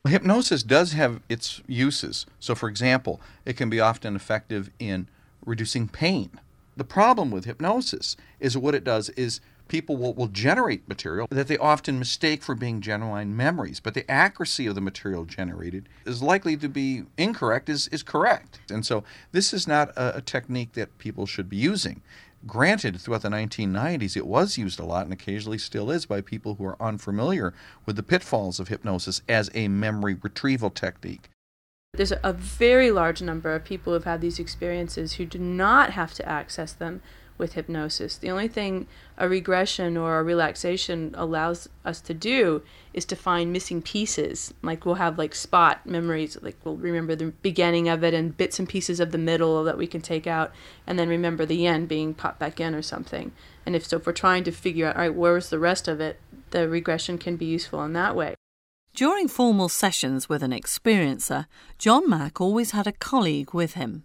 Hypnosis 0.07 0.63
does 0.63 0.93
have 0.93 1.21
its 1.29 1.61
uses. 1.67 2.27
So, 2.39 2.55
for 2.55 2.69
example, 2.69 3.21
it 3.45 3.57
can 3.57 3.69
be 3.69 3.81
often 3.81 4.15
effective 4.17 4.71
in 4.79 5.09
reducing 5.45 5.89
pain. 5.89 6.31
The 6.77 6.85
problem 6.85 7.31
with 7.31 7.45
hypnosis 7.45 8.17
is 8.39 8.57
what 8.57 8.75
it 8.75 8.85
does 8.85 9.11
is 9.11 9.41
people 9.71 9.97
will, 9.97 10.13
will 10.13 10.27
generate 10.27 10.87
material 10.89 11.29
that 11.31 11.47
they 11.47 11.57
often 11.57 11.99
mistake 11.99 12.43
for 12.43 12.55
being 12.55 12.81
genuine 12.81 13.35
memories, 13.35 13.81
but 13.81 13.95
the 13.95 14.11
accuracy 14.11 14.67
of 14.67 14.75
the 14.75 14.81
material 14.81 15.25
generated 15.25 15.89
is 16.05 16.21
likely 16.21 16.57
to 16.57 16.69
be 16.69 17.05
incorrect, 17.17 17.69
is, 17.69 17.87
is 17.89 18.03
correct. 18.03 18.61
And 18.69 18.85
so, 18.85 19.05
this 19.33 19.55
is 19.55 19.67
not 19.67 19.91
a, 19.97 20.19
a 20.19 20.21
technique 20.21 20.73
that 20.73 20.99
people 20.99 21.25
should 21.25 21.49
be 21.49 21.57
using. 21.57 22.03
Granted, 22.47 23.01
throughout 23.01 23.23
the 23.23 23.29
1990s, 23.29 24.17
it 24.17 24.27
was 24.27 24.59
used 24.59 24.81
a 24.81 24.85
lot 24.85 25.05
and 25.05 25.13
occasionally 25.13 25.59
still 25.59 25.91
is 25.91 26.05
by 26.05 26.21
people 26.21 26.57
who 26.57 26.65
are 26.65 26.83
unfamiliar 26.83 27.55
with 27.87 27.97
the 27.97 28.03
pitfalls 28.03 28.59
of 28.59 28.69
hypnosis 28.69 29.23
as 29.29 29.51
a 29.55 29.69
memory 29.69 30.15
retrieval 30.15 30.71
technique. 30.71 31.31
There's 31.93 32.13
a 32.13 32.33
very 32.33 32.91
large 32.91 33.21
number 33.21 33.55
of 33.55 33.65
people 33.65 33.93
who've 33.93 34.05
had 34.05 34.21
these 34.21 34.39
experiences 34.39 35.15
who 35.15 35.27
do 35.27 35.39
not 35.39 35.91
have 35.91 36.15
to 36.15 36.29
access 36.29 36.73
them 36.73 37.03
with 37.41 37.55
hypnosis. 37.55 38.17
The 38.17 38.31
only 38.31 38.47
thing 38.47 38.87
a 39.19 39.29
regression 39.29 39.97
or 39.97 40.21
a 40.21 40.23
relaxation 40.23 41.13
allows 41.17 41.69
us 41.85 42.01
to 42.03 42.15
do 42.15 42.63
is 42.95 43.05
to 43.07 43.17
find 43.17 43.53
missing 43.53 43.83
pieces. 43.83 44.55
Like 44.63 44.87
we'll 44.87 44.95
have 44.97 45.19
like 45.19 45.35
spot 45.35 45.85
memories, 45.87 46.39
like 46.41 46.57
we'll 46.63 46.77
remember 46.77 47.17
the 47.17 47.33
beginning 47.43 47.89
of 47.89 48.05
it 48.05 48.15
and 48.15 48.37
bits 48.37 48.61
and 48.61 48.69
pieces 48.69 49.01
of 49.01 49.11
the 49.11 49.19
middle 49.19 49.65
that 49.65 49.79
we 49.79 49.89
can 49.89 50.01
take 50.01 50.29
out, 50.29 50.53
and 50.87 50.99
then 50.99 51.09
remember 51.09 51.45
the 51.45 51.67
end 51.67 51.89
being 51.89 52.15
popped 52.15 52.39
back 52.39 52.61
in 52.61 52.75
or 52.75 52.83
something. 52.83 53.33
And 53.67 53.75
if 53.75 53.85
so, 53.85 53.97
if 53.97 54.07
we're 54.07 54.13
trying 54.13 54.45
to 54.45 54.53
figure 54.53 54.87
out, 54.87 54.97
all 54.97 55.03
right, 55.03 55.15
where's 55.15 55.51
the 55.51 55.59
rest 55.59 55.89
of 55.89 56.01
it, 56.01 56.21
the 56.51 56.69
regression 56.69 57.19
can 57.19 57.37
be 57.37 57.47
useful 57.47 57.83
in 57.83 57.93
that 57.95 58.15
way. 58.15 58.35
During 58.95 59.29
formal 59.29 59.69
sessions 59.69 60.29
with 60.29 60.43
an 60.43 60.51
experiencer, 60.51 61.47
John 61.79 62.09
Mack 62.11 62.41
always 62.41 62.73
had 62.73 62.87
a 62.87 62.93
colleague 62.93 63.55
with 63.55 63.75
him. 63.75 64.05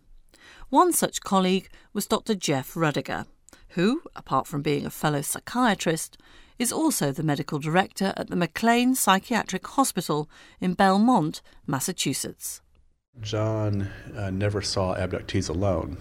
One 0.76 0.92
such 0.92 1.22
colleague 1.22 1.70
was 1.94 2.06
Dr. 2.06 2.36
Jeff 2.36 2.74
Rediger, 2.74 3.28
who, 3.70 4.02
apart 4.14 4.46
from 4.46 4.62
being 4.62 4.86
a 4.86 4.90
fellow 4.90 5.22
psychiatrist, 5.22 6.18
is 6.60 6.74
also 6.74 7.14
the 7.14 7.24
medical 7.24 7.60
director 7.60 8.12
at 8.18 8.28
the 8.28 8.36
McLean 8.36 8.94
Psychiatric 8.94 9.66
Hospital 9.66 10.30
in 10.60 10.74
Belmont, 10.74 11.42
Massachusetts. 11.66 12.60
John 13.22 13.90
uh, 14.18 14.32
never 14.32 14.62
saw 14.62 14.96
abductees 14.96 15.48
alone, 15.48 15.96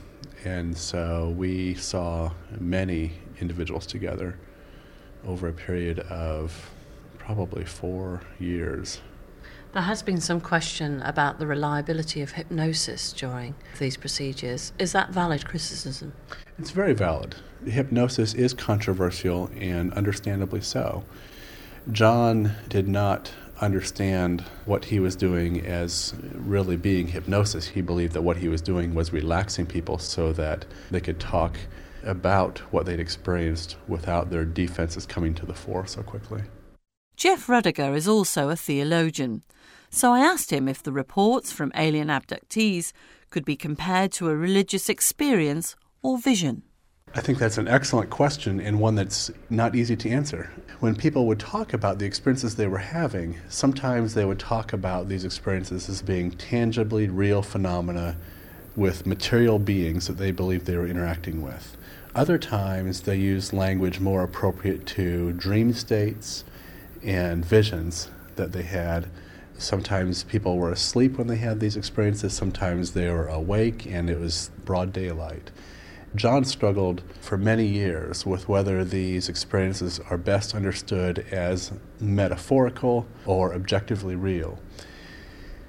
and 0.45 0.76
so 0.76 1.33
we 1.37 1.75
saw 1.75 2.33
many 2.59 3.12
individuals 3.40 3.87
together 3.87 4.40
over 5.25 5.47
a 5.47 5.52
period 5.52 6.00
of 6.00 6.73
probably 7.16 7.64
four 7.64 8.23
years. 8.40 9.00
There 9.75 9.83
has 9.83 10.04
been 10.04 10.21
some 10.21 10.40
question 10.40 11.02
about 11.02 11.40
the 11.40 11.49
reliability 11.49 12.23
of 12.23 12.31
hypnosis 12.31 13.12
during 13.12 13.57
these 13.81 13.97
procedures. 13.97 14.73
Is 14.78 14.93
that 14.93 15.11
valid 15.11 15.45
criticism? 15.45 16.12
It's 16.61 16.71
very 16.71 16.93
valid. 16.93 17.35
Hypnosis 17.66 18.35
is 18.35 18.54
controversial, 18.54 19.50
and 19.59 19.93
understandably 19.95 20.61
so. 20.61 21.02
John 21.90 22.52
did 22.69 22.87
not 22.87 23.33
understand 23.61 24.43
what 24.64 24.85
he 24.85 25.00
was 25.00 25.16
doing 25.16 25.66
as 25.66 26.14
really 26.35 26.76
being 26.76 27.09
hypnosis. 27.09 27.66
He 27.66 27.81
believed 27.81 28.12
that 28.12 28.23
what 28.23 28.37
he 28.37 28.47
was 28.47 28.62
doing 28.62 28.95
was 28.95 29.12
relaxing 29.12 29.66
people 29.66 29.99
so 29.99 30.33
that 30.35 30.66
they 30.93 31.00
could 31.00 31.19
talk 31.19 31.57
about 32.04 32.61
what 32.73 32.87
they'd 32.87 33.00
experienced 33.00 33.75
without 33.88 34.31
their 34.31 34.45
defenses 34.45 35.04
coming 35.04 35.35
to 35.35 35.45
the 35.45 35.54
fore 35.54 35.85
so 35.85 36.04
quickly. 36.04 36.43
Jeff 37.16 37.49
Rediger 37.49 37.95
is 37.97 38.07
also 38.07 38.50
a 38.50 38.57
theologian, 38.57 39.43
so 39.95 40.13
I 40.13 40.21
asked 40.21 40.53
him 40.53 40.69
if 40.69 40.83
the 40.83 40.93
reports 40.93 41.53
from 41.53 41.73
alien 41.77 42.09
abductees 42.09 42.93
could 43.31 43.45
be 43.45 43.57
compared 43.57 44.13
to 44.13 44.29
a 44.29 44.37
religious 44.37 44.89
experience 44.89 45.77
or 46.03 46.19
vision. 46.19 46.63
I 47.17 47.21
think 47.21 47.39
that's 47.39 47.59
an 47.59 47.69
excellent 47.69 48.11
question 48.11 48.61
and 48.61 48.81
one 48.81 48.97
that's 48.97 49.31
not 49.49 49.77
easy 49.77 49.95
to 49.97 50.11
answer. 50.11 50.51
When 50.81 50.97
people 50.97 51.27
would 51.29 51.39
talk 51.39 51.73
about 51.73 51.99
the 51.99 52.07
experiences 52.07 52.57
they 52.57 52.67
were 52.67 52.79
having, 52.79 53.39
sometimes 53.49 54.15
they 54.15 54.25
would 54.25 54.41
talk 54.41 54.73
about 54.73 55.09
these 55.09 55.25
experiences 55.25 55.89
as 55.89 56.03
being 56.03 56.33
tangibly 56.33 57.09
real 57.09 57.41
phenomena 57.41 58.17
with 58.75 59.07
material 59.07 59.61
beings 59.61 60.09
that 60.09 60.19
they 60.19 60.33
believed 60.33 60.67
they 60.67 60.77
were 60.77 60.89
interacting 60.89 61.41
with. 61.41 61.77
Other 62.17 62.37
times 62.37 63.03
they 63.03 63.17
used 63.17 63.53
language 63.53 64.01
more 64.01 64.25
appropriate 64.25 64.85
to 64.87 65.33
dream 65.33 65.73
states 65.73 66.45
and 67.05 67.45
visions 67.45 68.11
that 68.35 68.51
they 68.51 68.63
had. 68.63 69.09
Sometimes 69.64 70.25
people 70.25 70.59
were 70.59 70.71
asleep 70.71 71.16
when 71.16 71.26
they 71.26 71.38
had 71.38 71.59
these 71.59 71.75
experiences, 71.75 72.35
sometimes 72.35 72.92
they 72.92 73.09
were 73.09 73.28
awake 73.28 73.87
and 73.87 74.11
it 74.11 74.21
was 74.21 74.50
broad 74.66 74.92
daylight. 74.92 75.50
John 76.14 76.44
struggled 76.44 77.02
for 77.23 77.38
many 77.38 77.64
years 77.64 78.26
with 78.26 78.47
whether 78.47 78.85
these 78.85 79.30
experiences 79.30 80.00
are 80.11 80.18
best 80.18 80.54
understood 80.54 81.21
as 81.30 81.73
metaphorical 81.99 83.06
or 83.25 83.54
objectively 83.54 84.14
real. 84.14 84.59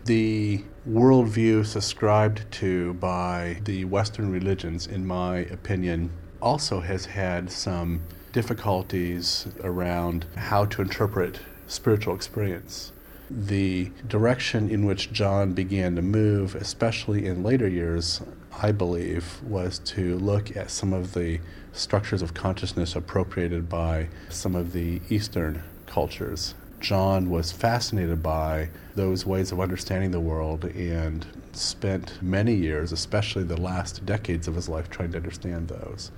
The 0.03 0.65
worldview 0.85 1.65
subscribed 1.65 2.51
to 2.59 2.95
by 2.95 3.61
the 3.63 3.85
Western 3.85 4.29
religions, 4.29 4.87
in 4.87 5.07
my 5.07 5.37
opinion, 5.37 6.09
also 6.41 6.81
has 6.81 7.05
had 7.05 7.49
some 7.49 8.01
difficulties 8.33 9.47
around 9.63 10.25
how 10.35 10.65
to 10.65 10.81
interpret 10.81 11.39
spiritual 11.65 12.13
experience. 12.13 12.91
The 13.29 13.91
direction 14.07 14.69
in 14.69 14.85
which 14.85 15.11
John 15.11 15.53
began 15.53 15.95
to 15.95 16.01
move, 16.01 16.55
especially 16.55 17.25
in 17.25 17.43
later 17.43 17.67
years, 17.67 18.21
I 18.61 18.71
believe, 18.71 19.41
was 19.43 19.79
to 19.79 20.17
look 20.17 20.55
at 20.55 20.69
some 20.69 20.93
of 20.93 21.13
the 21.13 21.39
structures 21.73 22.21
of 22.21 22.33
consciousness 22.33 22.95
appropriated 22.95 23.67
by 23.67 24.09
some 24.29 24.55
of 24.55 24.73
the 24.73 25.01
Eastern 25.09 25.63
cultures. 25.87 26.53
John 26.79 27.29
was 27.29 27.51
fascinated 27.51 28.21
by 28.21 28.69
those 28.95 29.25
ways 29.25 29.51
of 29.51 29.59
understanding 29.59 30.11
the 30.11 30.19
world 30.19 30.65
and 30.65 31.25
spent 31.51 32.21
many 32.21 32.53
years, 32.53 32.91
especially 32.91 33.43
the 33.43 33.59
last 33.59 34.05
decades 34.05 34.47
of 34.47 34.55
his 34.55 34.69
life, 34.69 34.89
trying 34.89 35.11
to 35.13 35.17
understand 35.17 35.67
those. 35.67 36.11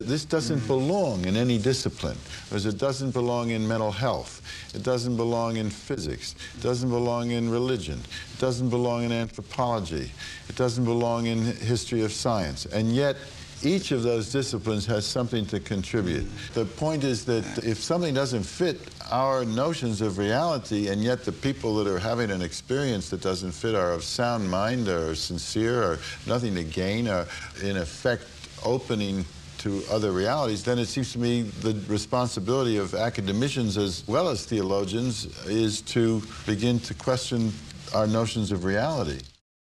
This 0.00 0.24
doesn't 0.24 0.58
hmm. 0.58 0.66
belong 0.66 1.24
in 1.24 1.36
any 1.36 1.56
discipline, 1.56 2.18
because 2.44 2.66
it 2.66 2.78
doesn't 2.78 3.12
belong 3.12 3.50
in 3.50 3.66
mental 3.66 3.92
health. 3.92 4.42
It 4.74 4.82
doesn't 4.82 5.16
belong 5.16 5.56
in 5.56 5.70
physics. 5.70 6.34
It 6.56 6.62
doesn't 6.62 6.90
belong 6.90 7.30
in 7.30 7.48
religion. 7.48 8.00
It 8.34 8.40
doesn't 8.40 8.70
belong 8.70 9.04
in 9.04 9.12
anthropology. 9.12 10.10
It 10.48 10.56
doesn't 10.56 10.84
belong 10.84 11.26
in 11.26 11.44
history 11.44 12.02
of 12.02 12.12
science. 12.12 12.66
And 12.66 12.92
yet, 12.92 13.16
each 13.62 13.92
of 13.92 14.02
those 14.02 14.32
disciplines 14.32 14.84
has 14.86 15.06
something 15.06 15.46
to 15.46 15.60
contribute. 15.60 16.26
The 16.54 16.64
point 16.64 17.04
is 17.04 17.24
that 17.26 17.64
if 17.64 17.78
something 17.78 18.12
doesn't 18.12 18.42
fit 18.42 18.80
our 19.12 19.44
notions 19.44 20.00
of 20.00 20.18
reality, 20.18 20.88
and 20.88 21.04
yet 21.04 21.24
the 21.24 21.32
people 21.32 21.76
that 21.76 21.86
are 21.86 22.00
having 22.00 22.32
an 22.32 22.42
experience 22.42 23.10
that 23.10 23.20
doesn't 23.20 23.52
fit 23.52 23.76
are 23.76 23.92
of 23.92 24.02
sound 24.02 24.50
mind, 24.50 24.88
or 24.88 25.14
sincere, 25.14 25.82
or 25.84 25.98
nothing 26.26 26.56
to 26.56 26.64
gain, 26.64 27.06
are 27.06 27.26
in 27.62 27.76
effect 27.76 28.24
opening 28.64 29.24
to 29.64 29.82
other 29.90 30.12
realities, 30.12 30.62
then 30.62 30.78
it 30.78 30.84
seems 30.84 31.10
to 31.12 31.18
me 31.18 31.40
the 31.40 31.72
responsibility 31.88 32.76
of 32.76 32.94
academicians 32.94 33.78
as 33.78 34.06
well 34.06 34.28
as 34.28 34.44
theologians 34.44 35.24
is 35.46 35.80
to 35.80 36.22
begin 36.44 36.78
to 36.80 36.92
question 36.92 37.50
our 37.94 38.06
notions 38.06 38.52
of 38.52 38.64
reality. 38.64 39.20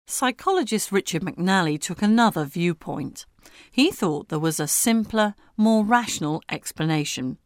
Psychologist 0.06 0.92
Richard 0.92 1.22
McNally 1.22 1.80
took 1.80 2.00
another 2.00 2.44
viewpoint. 2.44 3.26
He 3.72 3.90
thought 3.90 4.28
there 4.28 4.38
was 4.38 4.60
a 4.60 4.68
simpler, 4.68 5.34
more 5.56 5.84
rational 5.84 6.44
explanation. 6.48 7.38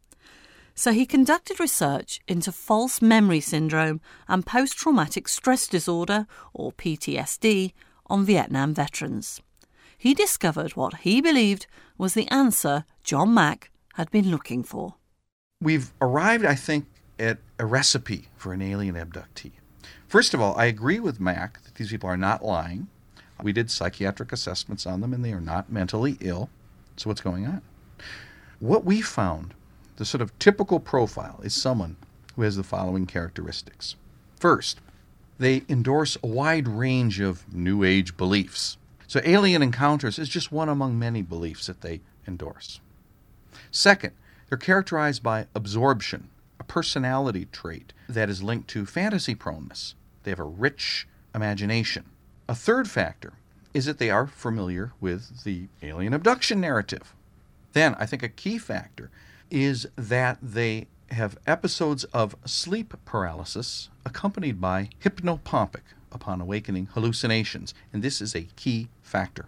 So 0.75 0.91
he 0.91 1.07
conducted 1.07 1.59
research 1.59 2.19
into 2.27 2.51
false 2.51 3.01
memory 3.01 3.39
syndrome 3.39 3.99
and 4.27 4.45
post 4.45 4.77
traumatic 4.77 5.27
stress 5.27 5.67
disorder, 5.67 6.27
or 6.53 6.71
PTSD, 6.71 7.73
on 8.05 8.25
Vietnam 8.25 8.75
veterans 8.75 9.41
he 10.03 10.13
discovered 10.13 10.75
what 10.75 10.97
he 10.97 11.21
believed 11.21 11.65
was 11.97 12.13
the 12.13 12.27
answer 12.27 12.83
John 13.05 13.33
Mack 13.33 13.71
had 13.93 14.11
been 14.11 14.29
looking 14.29 14.61
for. 14.61 14.95
We've 15.61 15.93
arrived, 16.01 16.43
I 16.43 16.55
think, 16.55 16.87
at 17.17 17.37
a 17.57 17.65
recipe 17.65 18.27
for 18.35 18.51
an 18.51 18.61
alien 18.61 18.95
abductee. 18.95 19.53
First 20.09 20.33
of 20.33 20.41
all, 20.41 20.57
I 20.57 20.65
agree 20.65 20.99
with 20.99 21.21
Mack 21.21 21.63
that 21.63 21.75
these 21.75 21.89
people 21.89 22.09
are 22.09 22.17
not 22.17 22.43
lying. 22.43 22.89
We 23.41 23.53
did 23.53 23.71
psychiatric 23.71 24.33
assessments 24.33 24.85
on 24.85 24.99
them 24.99 25.13
and 25.13 25.23
they 25.23 25.31
are 25.31 25.39
not 25.39 25.71
mentally 25.71 26.17
ill. 26.19 26.49
So, 26.97 27.09
what's 27.09 27.21
going 27.21 27.45
on? 27.45 27.61
What 28.59 28.83
we 28.83 28.99
found, 28.99 29.53
the 29.95 30.03
sort 30.03 30.21
of 30.21 30.37
typical 30.37 30.81
profile, 30.81 31.39
is 31.45 31.53
someone 31.53 31.95
who 32.35 32.41
has 32.41 32.57
the 32.57 32.63
following 32.63 33.05
characteristics. 33.05 33.95
First, 34.35 34.81
they 35.39 35.63
endorse 35.69 36.17
a 36.21 36.27
wide 36.27 36.67
range 36.67 37.21
of 37.21 37.45
New 37.53 37.85
Age 37.85 38.17
beliefs. 38.17 38.75
So, 39.13 39.21
alien 39.23 39.61
encounters 39.61 40.17
is 40.17 40.27
just 40.27 40.51
one 40.51 40.69
among 40.69 40.97
many 40.97 41.21
beliefs 41.21 41.67
that 41.67 41.81
they 41.81 42.01
endorse. 42.27 42.79
Second, 43.69 44.13
they're 44.49 44.57
characterized 44.57 45.21
by 45.21 45.45
absorption, 45.53 46.29
a 46.59 46.63
personality 46.63 47.47
trait 47.51 47.93
that 48.09 48.27
is 48.27 48.41
linked 48.41 48.69
to 48.69 48.87
fantasy 48.87 49.35
proneness. 49.35 49.93
They 50.23 50.31
have 50.31 50.39
a 50.39 50.43
rich 50.43 51.07
imagination. 51.35 52.05
A 52.49 52.55
third 52.55 52.89
factor 52.89 53.33
is 53.71 53.85
that 53.85 53.99
they 53.99 54.09
are 54.09 54.25
familiar 54.25 54.93
with 54.99 55.43
the 55.43 55.67
alien 55.83 56.15
abduction 56.15 56.59
narrative. 56.59 57.13
Then, 57.73 57.93
I 57.99 58.07
think 58.07 58.23
a 58.23 58.29
key 58.29 58.57
factor 58.57 59.11
is 59.51 59.85
that 59.95 60.39
they 60.41 60.87
have 61.11 61.37
episodes 61.45 62.03
of 62.05 62.35
sleep 62.45 62.95
paralysis 63.05 63.91
accompanied 64.07 64.59
by 64.59 64.89
hypnopompic, 65.03 65.83
upon 66.13 66.41
awakening 66.41 66.87
hallucinations, 66.93 67.73
and 67.91 68.01
this 68.01 68.21
is 68.21 68.35
a 68.35 68.47
key 68.55 68.89
factor. 69.01 69.47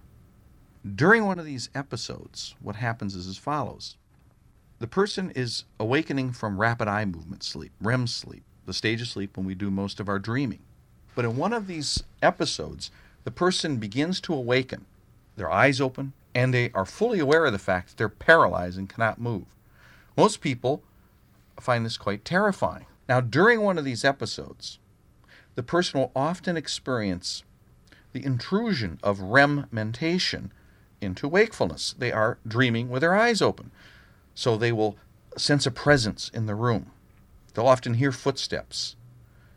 During 0.96 1.26
one 1.26 1.40
of 1.40 1.46
these 1.46 1.70
episodes, 1.74 2.56
what 2.62 2.76
happens 2.76 3.16
is 3.16 3.28
as 3.28 3.38
follows 3.38 3.98
the 4.80 4.88
person 4.88 5.32
is 5.32 5.64
awakening 5.80 6.34
from 6.34 6.60
rapid 6.60 6.88
eye 6.88 7.06
movement 7.06 7.44
sleep, 7.44 7.72
REM 7.82 8.08
sleep, 8.08 8.44
the 8.66 8.74
stage 8.74 9.02
of 9.02 9.08
sleep 9.08 9.38
when 9.38 9.46
we 9.46 9.56
do 9.56 9.72
most 9.72 10.00
of 10.00 10.10
our 10.10 10.20
dreaming. 10.20 10.60
But 11.16 11.24
in 11.24 11.38
one 11.38 11.54
of 11.54 11.68
these 11.68 12.04
episodes, 12.22 12.92
the 13.24 13.32
person 13.32 13.78
begins 13.78 14.20
to 14.22 14.34
awaken, 14.34 14.86
their 15.38 15.50
eyes 15.50 15.80
open, 15.80 16.12
and 16.34 16.54
they 16.54 16.72
are 16.74 16.86
fully 16.86 17.20
aware 17.20 17.46
of 17.46 17.54
the 17.54 17.58
fact 17.58 17.88
that 17.90 17.98
they're 17.98 18.10
paralyzed 18.10 18.78
and 18.78 18.90
cannot 18.90 19.20
move. 19.20 19.46
Most 20.18 20.42
people 20.42 20.84
find 21.60 21.86
this 21.86 21.98
quite 21.98 22.26
terrifying. 22.26 22.86
Now, 23.08 23.22
during 23.22 23.62
one 23.62 23.78
of 23.78 23.86
these 23.86 24.04
episodes, 24.04 24.78
the 25.56 25.64
person 25.64 26.00
will 26.00 26.12
often 26.16 26.58
experience 26.58 27.44
the 28.14 28.24
intrusion 28.24 29.00
of 29.04 29.20
REM 29.20 29.68
mentation 29.72 30.52
into 31.02 31.28
wakefulness. 31.28 31.96
They 31.98 32.12
are 32.12 32.38
dreaming 32.48 32.90
with 32.90 33.02
their 33.02 33.16
eyes 33.16 33.42
open. 33.42 33.72
So 34.34 34.58
they 34.58 34.72
will 34.72 34.98
sense 35.38 35.66
a 35.66 35.72
presence 35.72 36.30
in 36.34 36.46
the 36.46 36.56
room. 36.56 36.92
They'll 37.54 37.68
often 37.68 37.96
hear 37.96 38.12
footsteps. 38.12 38.96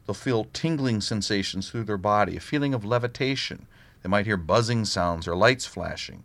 They'll 0.07 0.15
feel 0.15 0.49
tingling 0.53 1.01
sensations 1.01 1.71
through 1.71 1.85
their 1.85 1.99
body, 1.99 2.37
a 2.37 2.41
feeling 2.41 2.75
of 2.75 2.85
levitation. 2.85 3.67
They 4.03 4.09
might 4.09 4.27
hear 4.27 4.37
buzzing 4.37 4.85
sounds 4.85 5.29
or 5.29 5.37
lights 5.37 5.67
flashing. 5.67 6.25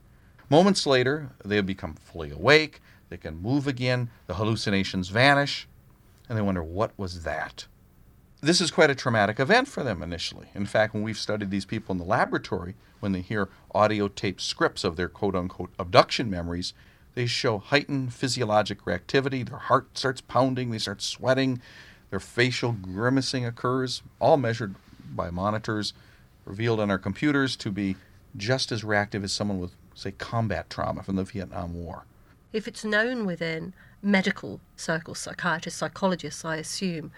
Moments 0.49 0.85
later, 0.85 1.31
they 1.43 1.59
become 1.61 1.95
fully 1.95 2.31
awake. 2.31 2.81
They 3.09 3.17
can 3.17 3.41
move 3.41 3.67
again. 3.67 4.09
The 4.27 4.35
hallucinations 4.35 5.09
vanish. 5.09 5.67
And 6.29 6.37
they 6.37 6.41
wonder, 6.41 6.63
what 6.63 6.97
was 6.97 7.23
that? 7.23 7.65
This 8.43 8.59
is 8.59 8.71
quite 8.71 8.89
a 8.89 8.95
traumatic 8.95 9.39
event 9.39 9.69
for 9.69 9.83
them 9.83 10.03
initially. 10.03 10.47
In 10.53 10.65
fact, 10.65 10.93
when 10.93 11.01
we've 11.01 11.17
studied 11.17 11.49
these 11.49 11.63
people 11.63 11.93
in 11.93 11.97
the 11.97 12.03
laboratory, 12.03 12.75
when 12.99 13.13
they 13.13 13.21
hear 13.21 13.47
audio 13.73 14.09
tape 14.09 14.41
scripts 14.41 14.83
of 14.83 14.97
their 14.97 15.07
quote 15.07 15.33
unquote 15.33 15.71
abduction 15.79 16.29
memories, 16.29 16.73
they 17.15 17.25
show 17.25 17.57
heightened 17.59 18.13
physiologic 18.13 18.83
reactivity. 18.83 19.47
Their 19.47 19.59
heart 19.59 19.97
starts 19.97 20.19
pounding, 20.19 20.71
they 20.71 20.77
start 20.77 21.01
sweating, 21.01 21.61
their 22.09 22.19
facial 22.19 22.73
grimacing 22.73 23.45
occurs, 23.45 24.01
all 24.19 24.35
measured 24.35 24.75
by 25.15 25.29
monitors 25.29 25.93
revealed 26.43 26.81
on 26.81 26.91
our 26.91 26.97
computers 26.97 27.55
to 27.55 27.71
be 27.71 27.95
just 28.35 28.73
as 28.73 28.83
reactive 28.83 29.23
as 29.23 29.31
someone 29.31 29.59
with, 29.59 29.71
say, 29.95 30.11
combat 30.11 30.69
trauma 30.69 31.01
from 31.01 31.15
the 31.15 31.23
Vietnam 31.23 31.73
War. 31.73 32.03
If 32.51 32.67
it's 32.67 32.83
known 32.83 33.25
within 33.25 33.73
medical 34.01 34.59
circles, 34.75 35.19
psychiatrists, 35.19 35.79
psychologists, 35.79 36.43
I 36.43 36.57
assume, 36.57 37.11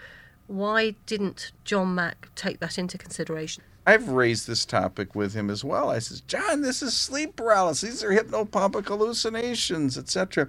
why 0.46 0.94
didn't 1.06 1.52
John 1.64 1.94
Mack 1.94 2.28
take 2.34 2.60
that 2.60 2.78
into 2.78 2.98
consideration? 2.98 3.62
I've 3.86 4.08
raised 4.08 4.48
this 4.48 4.64
topic 4.64 5.14
with 5.14 5.34
him 5.34 5.48
as 5.48 5.62
well. 5.64 5.90
I 5.90 6.00
says, 6.00 6.20
John, 6.22 6.62
this 6.62 6.82
is 6.82 6.94
sleep 6.94 7.36
paralysis. 7.36 7.88
These 7.88 8.04
are 8.04 8.10
hypnopompic 8.10 8.86
hallucinations, 8.86 9.96
etc. 9.96 10.48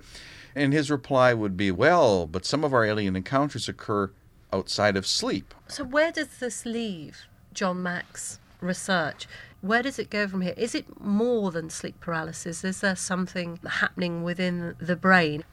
And 0.56 0.74
his 0.74 0.90
reply 0.90 1.34
would 1.34 1.56
be, 1.56 1.70
well, 1.70 2.26
but 2.26 2.46
some 2.46 2.64
of 2.64 2.74
our 2.74 2.84
alien 2.84 3.16
encounters 3.16 3.70
occur 3.70 4.12
outside 4.52 4.98
of 4.98 5.06
sleep. 5.06 5.54
So 5.68 5.84
where 5.84 6.12
does 6.12 6.40
this 6.40 6.66
leave 6.66 7.28
John 7.54 7.82
Mack's 7.82 8.40
research. 8.62 9.28
Where 9.62 9.82
does 9.82 10.00
it 10.00 10.10
go 10.10 10.28
from 10.28 10.42
here? 10.42 10.54
Is 10.58 10.76
it 10.76 11.02
more 11.02 11.52
than 11.52 11.70
sleep 11.70 12.00
paralysis? 12.00 12.64
Is 12.64 12.82
there 12.82 12.96
something 12.96 13.60
happening 13.68 14.24
within 14.24 14.76
the 14.80 14.96
brain? 14.96 15.44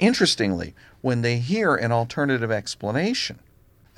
Interestingly, 0.00 0.74
when 1.00 1.22
they 1.22 1.38
hear 1.38 1.74
an 1.74 1.90
alternative 1.90 2.50
explanation, 2.50 3.38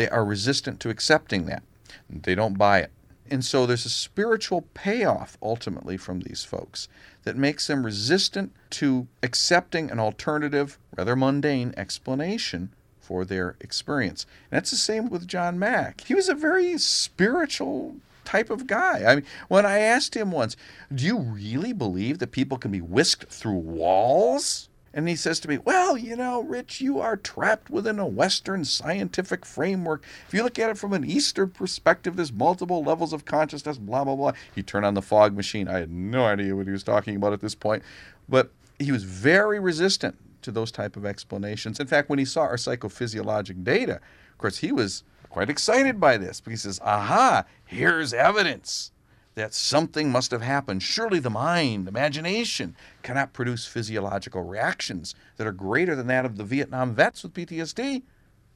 they 0.01 0.09
are 0.09 0.25
resistant 0.25 0.81
to 0.81 0.89
accepting 0.89 1.45
that. 1.45 1.63
They 2.09 2.35
don't 2.35 2.57
buy 2.57 2.79
it. 2.79 2.91
And 3.31 3.45
so 3.45 3.67
there's 3.67 3.85
a 3.85 3.91
spiritual 3.91 4.63
payoff 4.73 5.37
ultimately 5.43 5.99
from 5.99 6.21
these 6.21 6.43
folks 6.43 6.89
that 7.25 7.37
makes 7.37 7.67
them 7.67 7.85
resistant 7.85 8.53
to 8.71 9.09
accepting 9.23 9.91
an 9.91 10.01
alternative, 10.01 10.79
rather 10.97 11.15
mundane 11.15 11.75
explanation 11.77 12.73
for 12.99 13.27
their 13.27 13.57
experience. 13.61 14.25
And 14.51 14.57
that's 14.57 14.71
the 14.71 14.79
same 14.79 15.11
with 15.11 15.29
John 15.29 15.59
Mack. 15.59 16.01
He 16.01 16.15
was 16.15 16.31
a 16.31 16.35
very 16.35 16.79
spiritual 16.79 17.97
type 18.25 18.49
of 18.49 18.67
guy. 18.67 19.05
I 19.05 19.17
mean, 19.17 19.27
when 19.49 19.67
I 19.67 19.81
asked 19.81 20.17
him 20.17 20.33
once, 20.33 20.57
"Do 20.93 21.05
you 21.05 21.19
really 21.19 21.75
believe 21.75 22.21
that 22.21 22.33
people 22.33 22.57
can 22.57 22.71
be 22.71 22.81
whisked 22.81 23.31
through 23.31 23.59
walls?" 23.59 24.70
And 24.93 25.09
he 25.09 25.15
says 25.15 25.39
to 25.41 25.49
me, 25.49 25.59
Well, 25.59 25.97
you 25.97 26.17
know, 26.17 26.43
Rich, 26.43 26.81
you 26.81 26.99
are 26.99 27.17
trapped 27.17 27.71
within 27.71 27.99
a 27.99 28.07
Western 28.07 28.65
scientific 28.65 29.47
framework. 29.47 30.05
If 30.27 30.35
you 30.35 30.43
look 30.43 30.59
at 30.59 30.71
it 30.71 30.79
from 30.79 30.93
an 30.93 31.05
Eastern 31.05 31.51
perspective, 31.51 32.17
there's 32.17 32.33
multiple 32.33 32.83
levels 32.83 33.13
of 33.13 33.25
consciousness, 33.25 33.79
blah, 33.79 34.05
blah, 34.05 34.17
blah. 34.17 34.33
He 34.55 34.63
turned 34.63 34.87
on 34.87 34.95
the 34.95 35.03
fog 35.03 35.37
machine. 35.37 35.69
I 35.69 35.79
had 35.79 35.91
no 35.91 36.25
idea 36.25 36.57
what 36.57 36.67
he 36.67 36.73
was 36.73 36.83
talking 36.83 37.17
about 37.17 37.33
at 37.33 37.41
this 37.41 37.55
point. 37.55 37.85
But 38.29 38.51
he 38.79 38.91
was 38.91 39.05
very 39.05 39.61
resistant 39.61 40.17
to 40.43 40.51
those 40.51 40.73
type 40.73 40.97
of 40.97 41.07
explanations. 41.07 41.79
In 41.79 41.87
fact, 41.87 42.09
when 42.09 42.19
he 42.19 42.25
saw 42.25 42.43
our 42.43 42.57
psychophysiologic 42.57 43.63
data, 43.63 43.97
of 44.33 44.39
course, 44.39 44.59
he 44.59 44.73
was 44.73 45.05
quite 45.29 45.51
excited 45.51 46.01
by 46.01 46.17
this 46.17 46.41
because 46.41 46.63
he 46.63 46.69
says, 46.69 46.81
Aha, 46.83 47.45
here's 47.65 48.13
evidence 48.13 48.91
that 49.35 49.55
something 49.55 50.11
must 50.11 50.31
have 50.31 50.43
happened. 50.43 50.83
Surely 50.83 51.19
the 51.19 51.31
mind, 51.31 51.89
imagination, 51.89 52.77
cannot 53.03 53.33
produce 53.33 53.67
physiological 53.67 54.43
reactions 54.43 55.15
that 55.37 55.47
are 55.47 55.53
greater 55.53 55.95
than 55.95 56.09
that 56.09 56.25
of 56.25 56.37
the 56.37 56.45
Vietnam 56.45 56.95
vets 56.95 57.23
with 57.23 57.35
PTSD. 57.35 58.03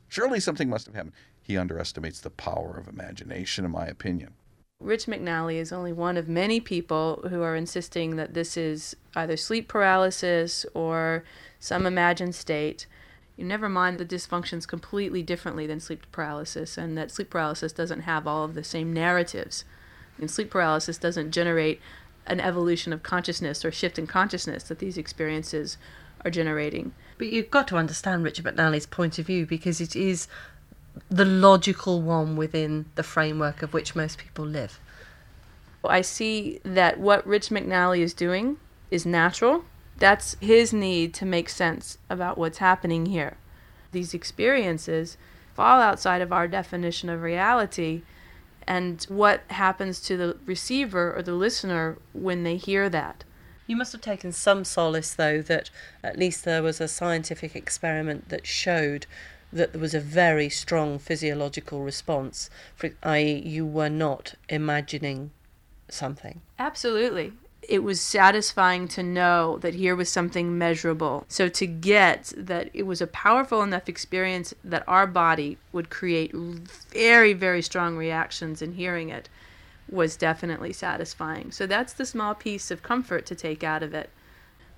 Surely 0.09 0.41
something 0.41 0.69
must 0.69 0.87
have 0.87 0.95
happened. 0.95 1.15
He 1.43 1.57
underestimates 1.57 2.21
the 2.21 2.31
power 2.31 2.77
of 2.77 2.89
imagination, 2.89 3.65
in 3.65 3.71
my 3.71 3.87
opinion. 3.87 4.35
Rich 4.81 5.07
McNally 5.07 5.57
is 5.57 5.73
only 5.73 5.93
one 5.93 6.17
of 6.17 6.29
many 6.29 6.61
people 6.61 7.25
who 7.31 7.43
are 7.43 7.57
insisting 7.57 8.17
that 8.17 8.35
this 8.35 8.57
is 8.57 8.97
either 9.15 9.37
sleep 9.37 9.69
paralysis 9.69 10.67
or 10.75 11.25
some 11.59 11.87
imagined 11.87 12.35
state. 12.35 12.87
You 13.37 13.45
never 13.45 13.69
mind 13.69 13.99
the 13.99 14.05
dysfunctions 14.05 14.67
completely 14.67 15.23
differently 15.23 15.67
than 15.67 15.81
sleep 15.81 16.07
paralysis, 16.13 16.77
and 16.77 16.99
that 16.99 17.11
sleep 17.11 17.31
paralysis 17.31 17.73
doesn't 17.73 18.03
have 18.03 18.27
all 18.27 18.45
of 18.45 18.55
the 18.55 18.65
same 18.65 18.93
narratives 18.93 19.65
and 20.19 20.31
sleep 20.31 20.51
paralysis 20.51 20.99
doesn't 20.99 21.33
generate 21.33 21.81
an 22.27 22.41
evolution 22.41 22.93
of 22.93 23.03
consciousness 23.03 23.65
or 23.65 23.73
shift 23.73 23.99
in 23.99 24.07
consciousness 24.07 24.63
that 24.65 24.79
these 24.79 24.97
experiences 24.97 25.77
are 26.25 26.31
generating. 26.31 26.93
But 27.19 27.29
you've 27.29 27.51
got 27.51 27.69
to 27.69 27.77
understand 27.77 28.25
Richard 28.25 28.45
McNally's 28.45 28.87
point 28.87 29.19
of 29.19 29.27
view 29.27 29.47
because 29.47 29.81
it 29.81 29.95
is 29.95 30.27
the 31.11 31.25
logical 31.25 32.01
one 32.01 32.37
within 32.37 32.87
the 32.95 33.03
framework 33.03 33.63
of 33.63 33.75
which 33.75 33.97
most 33.97 34.19
people 34.19 34.45
live. 34.45 34.81
I 35.85 36.01
see 36.01 36.61
that 36.65 36.99
what 36.99 37.27
Rich 37.27 37.51
McNally 37.51 38.01
is 38.01 38.15
doing 38.15 38.57
is 38.91 39.05
natural. 39.05 39.65
That's 39.99 40.37
his 40.41 40.73
need 40.73 41.13
to 41.15 41.27
make 41.27 41.49
sense 41.49 41.99
about 42.09 42.39
what's 42.39 42.59
happening 42.59 43.07
here. 43.07 43.37
These 43.93 44.15
experiences 44.15 45.17
fall 45.55 45.81
outside 45.81 46.23
of 46.23 46.33
our 46.33 46.49
definition 46.49 47.09
of 47.11 47.23
reality 47.23 48.03
and 48.67 49.05
what 49.05 49.43
happens 49.49 50.01
to 50.01 50.17
the 50.17 50.37
receiver 50.47 51.15
or 51.15 51.23
the 51.23 51.35
listener 51.35 51.99
when 52.13 52.43
they 52.43 52.57
hear 52.57 52.89
that. 52.89 53.25
You 53.67 53.77
must 53.77 53.93
have 53.93 54.01
taken 54.01 54.33
some 54.33 54.65
solace, 54.65 55.15
though, 55.15 55.41
that 55.43 55.71
at 56.03 56.19
least 56.19 56.45
there 56.45 56.63
was 56.63 56.81
a 56.81 56.89
scientific 56.89 57.57
experiment 57.57 58.29
that 58.29 58.47
showed 58.47 59.07
that 59.53 59.73
there 59.73 59.81
was 59.81 59.95
a 59.95 60.01
very 60.01 60.49
strong 60.49 60.99
physiological 60.99 61.83
response, 61.83 62.51
i.e., 63.03 63.39
you 63.39 63.65
were 63.65 63.89
not 63.89 64.35
imagining 64.49 65.31
something. 65.89 66.41
Absolutely 66.59 67.33
it 67.69 67.83
was 67.83 68.01
satisfying 68.01 68.89
to 68.89 69.03
know 69.03 69.59
that 69.59 69.75
here 69.75 69.97
was 69.97 70.09
something 70.09 70.57
measurable. 70.59 71.25
So 71.29 71.49
to 71.49 71.67
get 71.67 72.33
that 72.37 72.71
it 72.73 72.85
was 72.85 73.01
a 73.01 73.07
powerful 73.07 73.63
enough 73.63 73.89
experience 73.89 74.55
that 74.65 74.85
our 74.87 75.07
body 75.07 75.59
would 75.73 75.91
create 75.91 76.33
very, 76.35 77.33
very 77.33 77.63
strong 77.63 77.97
reactions 77.97 78.63
in 78.63 78.73
hearing 78.73 79.11
it 79.11 79.29
was 79.91 80.17
definitely 80.17 80.73
satisfying. 80.73 81.51
So 81.53 81.67
that's 81.67 81.93
the 81.93 82.07
small 82.07 82.35
piece 82.35 82.71
of 82.71 82.83
comfort 82.83 83.27
to 83.27 83.35
take 83.35 83.63
out 83.63 83.83
of 83.83 83.95
it. 83.95 84.11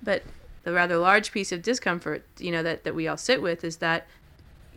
But 0.01 0.23
the 0.63 0.73
rather 0.73 0.97
large 0.97 1.31
piece 1.31 1.51
of 1.51 1.61
discomfort, 1.61 2.23
you 2.39 2.51
know, 2.51 2.61
that, 2.63 2.83
that 2.83 2.93
we 2.93 3.07
all 3.07 3.17
sit 3.17 3.41
with 3.41 3.63
is 3.63 3.77
that 3.77 4.05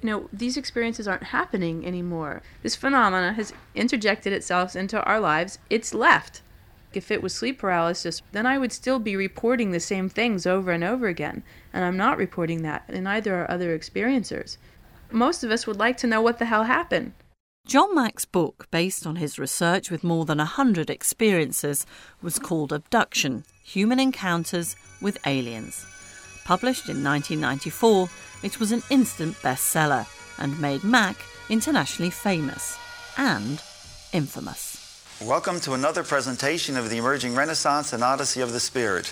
you 0.03 0.09
know, 0.09 0.29
these 0.33 0.57
experiences 0.57 1.07
aren't 1.07 1.25
happening 1.25 1.87
anymore. 1.87 2.43
This 2.63 2.75
phenomena 2.75 3.35
has 3.35 3.53
interjected 3.75 4.33
itself 4.33 4.75
into 4.75 5.03
our 5.03 5.21
lives. 5.21 5.59
It's 5.69 5.93
left. 5.93 6.41
If 6.93 7.11
it 7.11 7.23
was 7.23 7.35
sleep 7.35 7.59
paralysis, 7.59 8.23
then 8.33 8.47
I 8.47 8.59
would 8.59 8.73
still 8.73 8.99
be 8.99 9.15
reporting 9.15 9.71
the 9.71 9.81
same 9.81 10.09
things 10.09 10.47
over 10.47 10.73
and 10.73 10.83
over 10.83 11.07
again, 11.07 11.45
and 11.73 11.85
I'm 11.85 11.97
not 11.97 12.19
reporting 12.19 12.63
that, 12.63 12.85
and 12.89 13.05
neither 13.05 13.41
are 13.41 13.51
other 13.51 13.79
experiencers. 13.79 14.57
Most 15.11 15.45
of 15.45 15.51
us 15.51 15.67
would 15.67 15.79
like 15.79 15.97
to 15.99 16.07
know 16.07 16.21
what 16.21 16.39
the 16.39 16.47
hell 16.47 16.65
happened. 16.65 17.13
John 17.67 17.95
Mack's 17.95 18.25
book, 18.25 18.67
based 18.71 19.07
on 19.07 19.17
his 19.17 19.39
research 19.39 19.91
with 19.91 20.03
more 20.03 20.25
than 20.25 20.41
a 20.41 20.45
hundred 20.45 20.91
experiences, 20.91 21.87
was 22.21 22.39
called 22.39 22.73
Abduction 22.73 23.45
Human 23.63 24.01
Encounters 24.01 24.75
with 25.01 25.19
Aliens. 25.27 25.87
Published 26.45 26.89
in 26.89 27.05
1994, 27.05 28.09
it 28.43 28.59
was 28.59 28.73
an 28.73 28.83
instant 28.91 29.37
bestseller 29.37 30.07
and 30.39 30.61
made 30.61 30.83
Mack 30.83 31.17
internationally 31.49 32.11
famous 32.11 32.77
and 33.17 33.63
infamous. 34.13 34.70
Welcome 35.27 35.61
to 35.61 35.75
another 35.75 36.03
presentation 36.03 36.79
of 36.79 36.89
the 36.89 36.97
Emerging 36.97 37.35
Renaissance 37.35 37.93
and 37.93 38.03
Odyssey 38.03 38.41
of 38.41 38.53
the 38.53 38.59
Spirit 38.59 39.05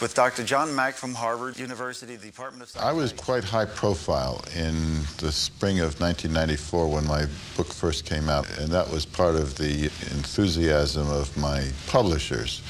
with 0.00 0.14
Dr. 0.14 0.44
John 0.44 0.74
Mack 0.74 0.94
from 0.94 1.12
Harvard 1.12 1.58
University 1.58 2.16
the 2.16 2.28
Department 2.28 2.62
of 2.62 2.70
Science. 2.70 2.88
I 2.88 2.92
was 2.92 3.12
quite 3.12 3.44
high 3.44 3.66
profile 3.66 4.42
in 4.56 5.02
the 5.18 5.30
spring 5.30 5.80
of 5.80 6.00
1994 6.00 6.88
when 6.88 7.06
my 7.06 7.26
book 7.54 7.66
first 7.66 8.06
came 8.06 8.30
out, 8.30 8.48
and 8.58 8.70
that 8.70 8.90
was 8.90 9.04
part 9.04 9.36
of 9.36 9.58
the 9.58 9.90
enthusiasm 10.10 11.10
of 11.10 11.36
my 11.36 11.68
publishers. 11.86 12.62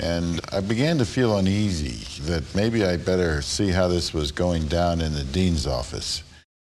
And 0.00 0.40
I 0.52 0.60
began 0.60 0.98
to 0.98 1.04
feel 1.04 1.36
uneasy 1.36 2.22
that 2.26 2.44
maybe 2.54 2.84
I 2.84 2.96
better 2.96 3.42
see 3.42 3.70
how 3.70 3.88
this 3.88 4.14
was 4.14 4.30
going 4.30 4.68
down 4.68 5.00
in 5.00 5.14
the 5.14 5.24
dean's 5.24 5.66
office. 5.66 6.22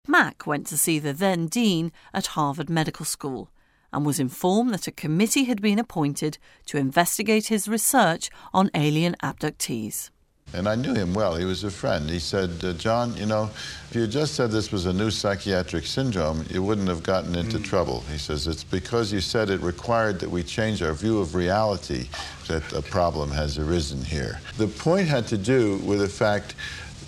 Mack 0.06 0.46
went 0.46 0.68
to 0.68 0.78
see 0.78 1.00
the 1.00 1.12
then 1.12 1.48
dean 1.48 1.90
at 2.14 2.28
Harvard 2.28 2.70
Medical 2.70 3.04
School 3.04 3.51
and 3.92 4.06
was 4.06 4.18
informed 4.18 4.72
that 4.72 4.86
a 4.86 4.92
committee 4.92 5.44
had 5.44 5.60
been 5.60 5.78
appointed 5.78 6.38
to 6.66 6.78
investigate 6.78 7.48
his 7.48 7.68
research 7.68 8.30
on 8.52 8.70
alien 8.74 9.16
abductees. 9.22 10.10
And 10.54 10.68
I 10.68 10.74
knew 10.74 10.92
him 10.92 11.14
well. 11.14 11.34
He 11.36 11.46
was 11.46 11.64
a 11.64 11.70
friend. 11.70 12.10
He 12.10 12.18
said, 12.18 12.50
uh, 12.62 12.74
John, 12.74 13.16
you 13.16 13.24
know, 13.24 13.48
if 13.88 13.96
you 13.96 14.06
just 14.06 14.34
said 14.34 14.50
this 14.50 14.70
was 14.70 14.84
a 14.84 14.92
new 14.92 15.10
psychiatric 15.10 15.86
syndrome, 15.86 16.44
you 16.50 16.62
wouldn't 16.62 16.88
have 16.88 17.02
gotten 17.02 17.34
into 17.34 17.58
mm. 17.58 17.64
trouble. 17.64 18.00
He 18.12 18.18
says, 18.18 18.46
it's 18.46 18.64
because 18.64 19.12
you 19.12 19.20
said 19.20 19.48
it 19.48 19.60
required 19.62 20.20
that 20.20 20.30
we 20.30 20.42
change 20.42 20.82
our 20.82 20.92
view 20.92 21.20
of 21.20 21.34
reality 21.34 22.08
that 22.48 22.70
a 22.74 22.82
problem 22.82 23.30
has 23.30 23.56
arisen 23.56 24.04
here. 24.04 24.40
The 24.58 24.68
point 24.68 25.08
had 25.08 25.26
to 25.28 25.38
do 25.38 25.78
with 25.78 26.00
the 26.00 26.08
fact 26.08 26.54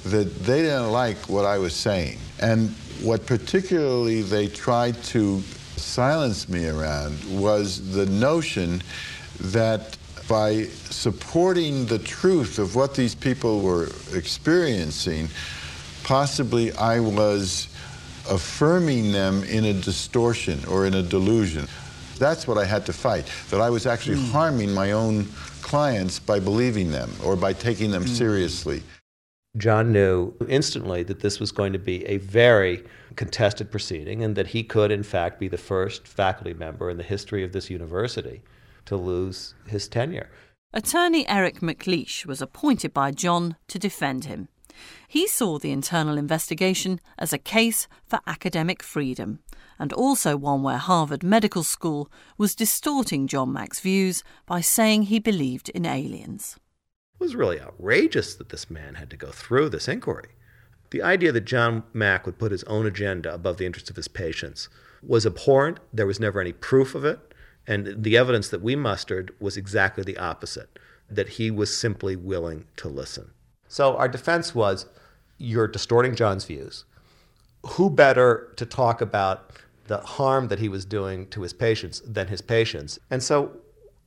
that 0.04 0.34
they 0.44 0.62
didn't 0.62 0.90
like 0.90 1.18
what 1.28 1.44
I 1.44 1.58
was 1.58 1.74
saying. 1.74 2.18
And 2.40 2.70
what 3.02 3.26
particularly 3.26 4.22
they 4.22 4.48
tried 4.48 5.02
to 5.04 5.42
silenced 5.76 6.48
me 6.48 6.68
around 6.68 7.18
was 7.40 7.92
the 7.92 8.06
notion 8.06 8.82
that 9.40 9.96
by 10.28 10.64
supporting 10.90 11.86
the 11.86 11.98
truth 11.98 12.58
of 12.58 12.74
what 12.74 12.94
these 12.94 13.14
people 13.14 13.60
were 13.60 13.88
experiencing, 14.12 15.28
possibly 16.02 16.72
I 16.72 17.00
was 17.00 17.68
affirming 18.30 19.12
them 19.12 19.44
in 19.44 19.66
a 19.66 19.72
distortion 19.74 20.64
or 20.66 20.86
in 20.86 20.94
a 20.94 21.02
delusion. 21.02 21.68
That's 22.18 22.46
what 22.46 22.58
I 22.58 22.64
had 22.64 22.86
to 22.86 22.92
fight, 22.92 23.30
that 23.50 23.60
I 23.60 23.70
was 23.70 23.86
actually 23.86 24.16
mm. 24.16 24.30
harming 24.30 24.72
my 24.72 24.92
own 24.92 25.26
clients 25.60 26.18
by 26.18 26.40
believing 26.40 26.90
them 26.90 27.10
or 27.24 27.36
by 27.36 27.52
taking 27.52 27.90
them 27.90 28.04
mm. 28.04 28.08
seriously. 28.08 28.82
John 29.56 29.92
knew 29.92 30.34
instantly 30.48 31.04
that 31.04 31.20
this 31.20 31.38
was 31.38 31.52
going 31.52 31.72
to 31.72 31.78
be 31.78 32.04
a 32.06 32.16
very 32.16 32.84
contested 33.14 33.70
proceeding 33.70 34.24
and 34.24 34.34
that 34.34 34.48
he 34.48 34.64
could, 34.64 34.90
in 34.90 35.04
fact, 35.04 35.38
be 35.38 35.46
the 35.46 35.56
first 35.56 36.08
faculty 36.08 36.54
member 36.54 36.90
in 36.90 36.96
the 36.96 37.04
history 37.04 37.44
of 37.44 37.52
this 37.52 37.70
university 37.70 38.42
to 38.86 38.96
lose 38.96 39.54
his 39.68 39.86
tenure. 39.86 40.28
Attorney 40.72 41.28
Eric 41.28 41.60
MacLeish 41.60 42.26
was 42.26 42.42
appointed 42.42 42.92
by 42.92 43.12
John 43.12 43.54
to 43.68 43.78
defend 43.78 44.24
him. 44.24 44.48
He 45.06 45.28
saw 45.28 45.60
the 45.60 45.70
internal 45.70 46.18
investigation 46.18 47.00
as 47.16 47.32
a 47.32 47.38
case 47.38 47.86
for 48.04 48.18
academic 48.26 48.82
freedom, 48.82 49.38
and 49.78 49.92
also 49.92 50.36
one 50.36 50.64
where 50.64 50.78
Harvard 50.78 51.22
Medical 51.22 51.62
School 51.62 52.10
was 52.36 52.56
distorting 52.56 53.28
John 53.28 53.52
Mack's 53.52 53.78
views 53.78 54.24
by 54.46 54.60
saying 54.60 55.02
he 55.02 55.20
believed 55.20 55.68
in 55.68 55.86
aliens. 55.86 56.58
Was 57.24 57.34
really 57.34 57.58
outrageous 57.58 58.34
that 58.34 58.50
this 58.50 58.68
man 58.68 58.96
had 58.96 59.08
to 59.08 59.16
go 59.16 59.30
through 59.30 59.70
this 59.70 59.88
inquiry. 59.88 60.28
The 60.90 61.02
idea 61.02 61.32
that 61.32 61.46
John 61.46 61.82
Mack 61.94 62.26
would 62.26 62.38
put 62.38 62.52
his 62.52 62.64
own 62.64 62.84
agenda 62.84 63.32
above 63.32 63.56
the 63.56 63.64
interests 63.64 63.88
of 63.88 63.96
his 63.96 64.08
patients 64.08 64.68
was 65.02 65.24
abhorrent. 65.24 65.80
There 65.90 66.06
was 66.06 66.20
never 66.20 66.38
any 66.38 66.52
proof 66.52 66.94
of 66.94 67.02
it. 67.02 67.32
And 67.66 68.04
the 68.04 68.18
evidence 68.18 68.50
that 68.50 68.60
we 68.60 68.76
mustered 68.76 69.34
was 69.40 69.56
exactly 69.56 70.04
the 70.04 70.18
opposite 70.18 70.78
that 71.08 71.30
he 71.30 71.50
was 71.50 71.74
simply 71.74 72.14
willing 72.14 72.66
to 72.76 72.88
listen. 72.88 73.30
So 73.68 73.96
our 73.96 74.06
defense 74.06 74.54
was 74.54 74.84
you're 75.38 75.66
distorting 75.66 76.14
John's 76.14 76.44
views. 76.44 76.84
Who 77.64 77.88
better 77.88 78.52
to 78.56 78.66
talk 78.66 79.00
about 79.00 79.52
the 79.86 79.96
harm 79.96 80.48
that 80.48 80.58
he 80.58 80.68
was 80.68 80.84
doing 80.84 81.26
to 81.28 81.40
his 81.40 81.54
patients 81.54 82.02
than 82.04 82.28
his 82.28 82.42
patients? 82.42 82.98
And 83.10 83.22
so 83.22 83.50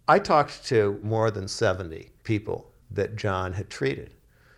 I 0.08 0.20
talked 0.20 0.68
to 0.68 1.00
more 1.02 1.32
than 1.32 1.48
70 1.48 2.12
people 2.24 2.72
that 2.92 3.16
John 3.16 3.54
had 3.54 3.70
treated. 3.70 4.12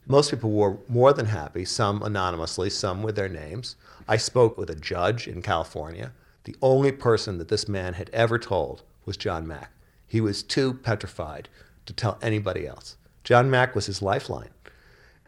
Most 0.08 0.32
people 0.32 0.52
were 0.52 0.78
more 0.88 1.14
than 1.14 1.28
happy, 1.28 1.66
some 1.66 2.02
anonymously, 2.02 2.70
some 2.70 3.04
with 3.04 3.16
their 3.16 3.30
names. 3.30 3.76
I 4.08 4.18
spoke 4.18 4.58
with 4.58 4.70
a 4.70 4.76
judge 4.76 5.28
in 5.28 5.42
California. 5.42 6.12
The 6.46 6.56
only 6.62 6.92
person 6.92 7.38
that 7.38 7.48
this 7.48 7.68
man 7.68 7.94
had 7.94 8.10
ever 8.12 8.40
told 8.40 8.82
was 9.06 9.18
John 9.18 9.48
Mack. 9.48 9.72
He 10.08 10.20
was 10.20 10.42
too 10.42 10.74
petrified 10.74 11.48
to 11.86 11.94
tell 11.94 12.18
anybody 12.22 12.66
else. 12.66 12.98
John 13.24 13.52
Mack 13.52 13.76
was 13.76 13.86
his 13.86 14.02
lifeline. 14.02 14.50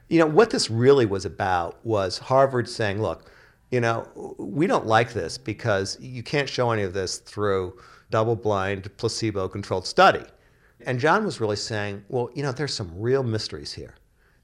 You 0.09 0.19
know, 0.19 0.25
what 0.25 0.49
this 0.49 0.71
really 0.71 1.05
was 1.05 1.25
about 1.25 1.77
was 1.85 2.17
Harvard 2.17 2.67
saying, 2.67 3.01
look, 3.01 3.31
you 3.69 3.79
know, 3.79 4.35
we 4.37 4.67
don't 4.67 4.85
like 4.85 5.13
this 5.13 5.37
because 5.37 5.99
you 6.01 6.23
can't 6.23 6.49
show 6.49 6.71
any 6.71 6.81
of 6.81 6.93
this 6.93 7.19
through 7.19 7.77
double 8.09 8.35
blind, 8.35 8.89
placebo 8.97 9.47
controlled 9.47 9.87
study. 9.87 10.25
And 10.85 10.99
John 10.99 11.25
was 11.25 11.39
really 11.39 11.55
saying, 11.55 12.03
well, 12.09 12.29
you 12.33 12.43
know, 12.43 12.51
there's 12.51 12.73
some 12.73 12.91
real 12.99 13.23
mysteries 13.23 13.73
here. 13.73 13.95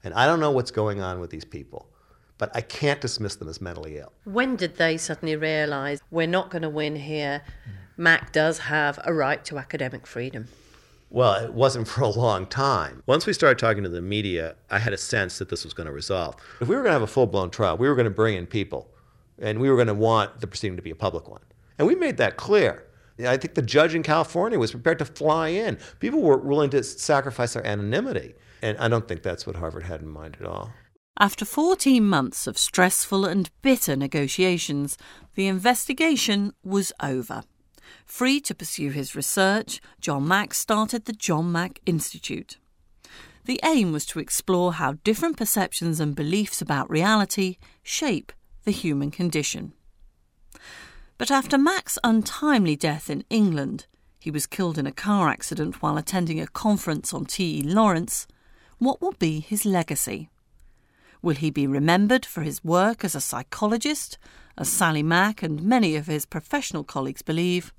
And 0.04 0.14
I 0.14 0.26
don't 0.26 0.40
know 0.40 0.50
what's 0.50 0.70
going 0.70 1.00
on 1.00 1.20
with 1.20 1.30
these 1.30 1.44
people, 1.44 1.88
but 2.38 2.50
I 2.54 2.60
can't 2.60 3.00
dismiss 3.00 3.36
them 3.36 3.48
as 3.48 3.60
mentally 3.60 3.98
ill. 3.98 4.12
When 4.24 4.56
did 4.56 4.76
they 4.76 4.96
suddenly 4.96 5.36
realize 5.36 6.00
we're 6.10 6.26
not 6.26 6.50
going 6.50 6.62
to 6.62 6.68
win 6.68 6.96
here? 6.96 7.42
Mack 7.96 8.32
does 8.32 8.58
have 8.58 8.98
a 9.04 9.12
right 9.12 9.44
to 9.46 9.58
academic 9.58 10.06
freedom. 10.06 10.48
Well, 11.10 11.42
it 11.42 11.54
wasn't 11.54 11.88
for 11.88 12.02
a 12.02 12.08
long 12.08 12.46
time. 12.46 13.02
Once 13.06 13.26
we 13.26 13.32
started 13.32 13.58
talking 13.58 13.82
to 13.82 13.88
the 13.88 14.02
media, 14.02 14.56
I 14.70 14.78
had 14.78 14.92
a 14.92 14.98
sense 14.98 15.38
that 15.38 15.48
this 15.48 15.64
was 15.64 15.72
going 15.72 15.86
to 15.86 15.92
resolve. 15.92 16.36
If 16.60 16.68
we 16.68 16.76
were 16.76 16.82
going 16.82 16.90
to 16.90 17.00
have 17.00 17.02
a 17.02 17.06
full 17.06 17.26
blown 17.26 17.50
trial, 17.50 17.76
we 17.78 17.88
were 17.88 17.94
going 17.94 18.04
to 18.04 18.10
bring 18.10 18.36
in 18.36 18.46
people, 18.46 18.90
and 19.38 19.58
we 19.58 19.70
were 19.70 19.76
going 19.76 19.88
to 19.88 19.94
want 19.94 20.40
the 20.40 20.46
proceeding 20.46 20.76
to 20.76 20.82
be 20.82 20.90
a 20.90 20.96
public 20.96 21.28
one. 21.28 21.40
And 21.78 21.88
we 21.88 21.94
made 21.94 22.18
that 22.18 22.36
clear. 22.36 22.84
I 23.20 23.36
think 23.36 23.54
the 23.54 23.62
judge 23.62 23.94
in 23.94 24.02
California 24.02 24.58
was 24.58 24.70
prepared 24.70 24.98
to 25.00 25.04
fly 25.04 25.48
in. 25.48 25.78
People 25.98 26.22
were 26.22 26.36
willing 26.36 26.70
to 26.70 26.82
sacrifice 26.82 27.54
their 27.54 27.66
anonymity. 27.66 28.34
And 28.62 28.78
I 28.78 28.88
don't 28.88 29.08
think 29.08 29.22
that's 29.22 29.46
what 29.46 29.56
Harvard 29.56 29.84
had 29.84 30.02
in 30.02 30.08
mind 30.08 30.36
at 30.40 30.46
all. 30.46 30.72
After 31.20 31.44
14 31.44 32.04
months 32.04 32.46
of 32.46 32.56
stressful 32.56 33.24
and 33.24 33.50
bitter 33.60 33.96
negotiations, 33.96 34.96
the 35.34 35.48
investigation 35.48 36.52
was 36.62 36.92
over. 37.02 37.42
Free 38.04 38.40
to 38.40 38.54
pursue 38.54 38.90
his 38.90 39.16
research, 39.16 39.80
John 40.00 40.28
Mack 40.28 40.54
started 40.54 41.04
the 41.04 41.12
John 41.12 41.50
Mack 41.50 41.80
Institute. 41.86 42.58
The 43.46 43.60
aim 43.64 43.92
was 43.92 44.06
to 44.06 44.20
explore 44.20 44.74
how 44.74 44.98
different 45.04 45.36
perceptions 45.36 46.00
and 46.00 46.14
beliefs 46.14 46.60
about 46.60 46.90
reality 46.90 47.56
shape 47.82 48.32
the 48.64 48.70
human 48.70 49.10
condition. 49.10 49.72
But 51.18 51.32
after 51.32 51.58
Mack's 51.58 51.98
untimely 52.04 52.76
death 52.76 53.10
in 53.10 53.24
England, 53.28 53.86
he 54.20 54.30
was 54.30 54.46
killed 54.46 54.78
in 54.78 54.86
a 54.86 54.92
car 54.92 55.28
accident 55.28 55.82
while 55.82 55.98
attending 55.98 56.40
a 56.40 56.46
conference 56.46 57.12
on 57.12 57.26
T.E. 57.26 57.62
Lawrence, 57.62 58.28
what 58.78 59.00
will 59.00 59.14
be 59.18 59.40
his 59.40 59.64
legacy? 59.64 60.30
Will 61.20 61.34
he 61.34 61.50
be 61.50 61.66
remembered 61.66 62.24
for 62.24 62.42
his 62.42 62.62
work 62.62 63.04
as 63.04 63.16
a 63.16 63.20
psychologist, 63.20 64.16
as 64.56 64.68
Sally 64.68 65.02
Mack 65.02 65.42
and 65.42 65.60
many 65.60 65.96
of 65.96 66.06
his 66.06 66.24
professional 66.24 66.84
colleagues 66.84 67.22
believe, 67.22 67.72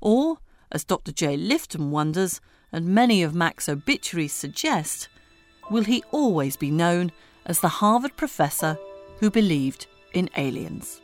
or, 0.00 0.38
as 0.72 0.82
Dr. 0.82 1.12
J. 1.12 1.36
Lifton 1.36 1.90
wonders, 1.90 2.40
and 2.72 2.86
many 2.86 3.22
of 3.22 3.34
Mack's 3.34 3.68
obituaries 3.68 4.32
suggest, 4.32 5.10
will 5.70 5.84
he 5.84 6.02
always 6.12 6.56
be 6.56 6.70
known 6.70 7.12
as 7.44 7.60
the 7.60 7.68
Harvard 7.68 8.16
professor 8.16 8.78
who 9.18 9.30
believed 9.30 9.86
in 10.14 10.30
aliens? 10.38 11.02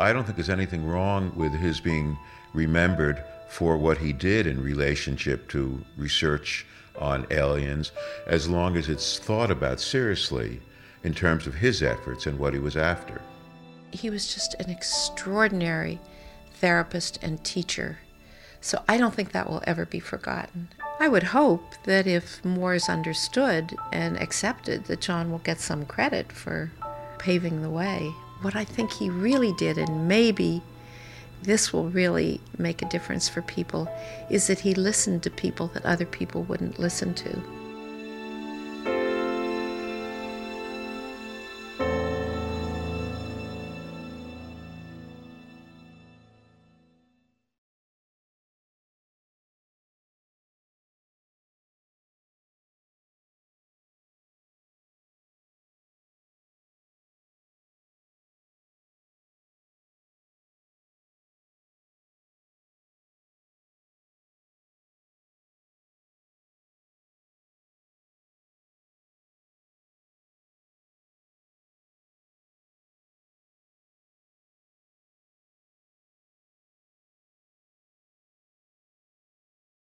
I 0.00 0.14
don't 0.14 0.24
think 0.24 0.36
there's 0.36 0.48
anything 0.48 0.86
wrong 0.86 1.30
with 1.36 1.52
his 1.52 1.78
being 1.78 2.18
remembered 2.54 3.22
for 3.48 3.76
what 3.76 3.98
he 3.98 4.14
did 4.14 4.46
in 4.46 4.62
relationship 4.62 5.46
to 5.50 5.84
research 5.98 6.64
on 6.98 7.26
aliens, 7.30 7.92
as 8.26 8.48
long 8.48 8.78
as 8.78 8.88
it's 8.88 9.18
thought 9.18 9.50
about 9.50 9.78
seriously 9.78 10.60
in 11.04 11.12
terms 11.12 11.46
of 11.46 11.54
his 11.54 11.82
efforts 11.82 12.26
and 12.26 12.38
what 12.38 12.54
he 12.54 12.58
was 12.58 12.78
after. 12.78 13.20
He 13.90 14.08
was 14.08 14.32
just 14.32 14.54
an 14.54 14.70
extraordinary 14.70 16.00
therapist 16.54 17.18
and 17.22 17.42
teacher. 17.44 17.98
So 18.62 18.82
I 18.88 18.96
don't 18.96 19.14
think 19.14 19.32
that 19.32 19.50
will 19.50 19.62
ever 19.66 19.84
be 19.84 20.00
forgotten. 20.00 20.68
I 20.98 21.08
would 21.08 21.24
hope 21.24 21.74
that 21.84 22.06
if 22.06 22.42
more 22.42 22.74
is 22.74 22.88
understood 22.88 23.76
and 23.92 24.16
accepted, 24.18 24.84
that 24.86 25.02
John 25.02 25.30
will 25.30 25.38
get 25.38 25.60
some 25.60 25.84
credit 25.84 26.32
for 26.32 26.70
paving 27.18 27.60
the 27.60 27.70
way. 27.70 28.10
What 28.42 28.56
I 28.56 28.64
think 28.64 28.92
he 28.92 29.10
really 29.10 29.52
did, 29.52 29.76
and 29.76 30.08
maybe 30.08 30.62
this 31.42 31.72
will 31.72 31.90
really 31.90 32.40
make 32.58 32.82
a 32.82 32.88
difference 32.88 33.28
for 33.28 33.42
people, 33.42 33.88
is 34.30 34.46
that 34.46 34.60
he 34.60 34.74
listened 34.74 35.22
to 35.24 35.30
people 35.30 35.68
that 35.68 35.84
other 35.84 36.06
people 36.06 36.42
wouldn't 36.42 36.78
listen 36.78 37.14
to. 37.14 37.42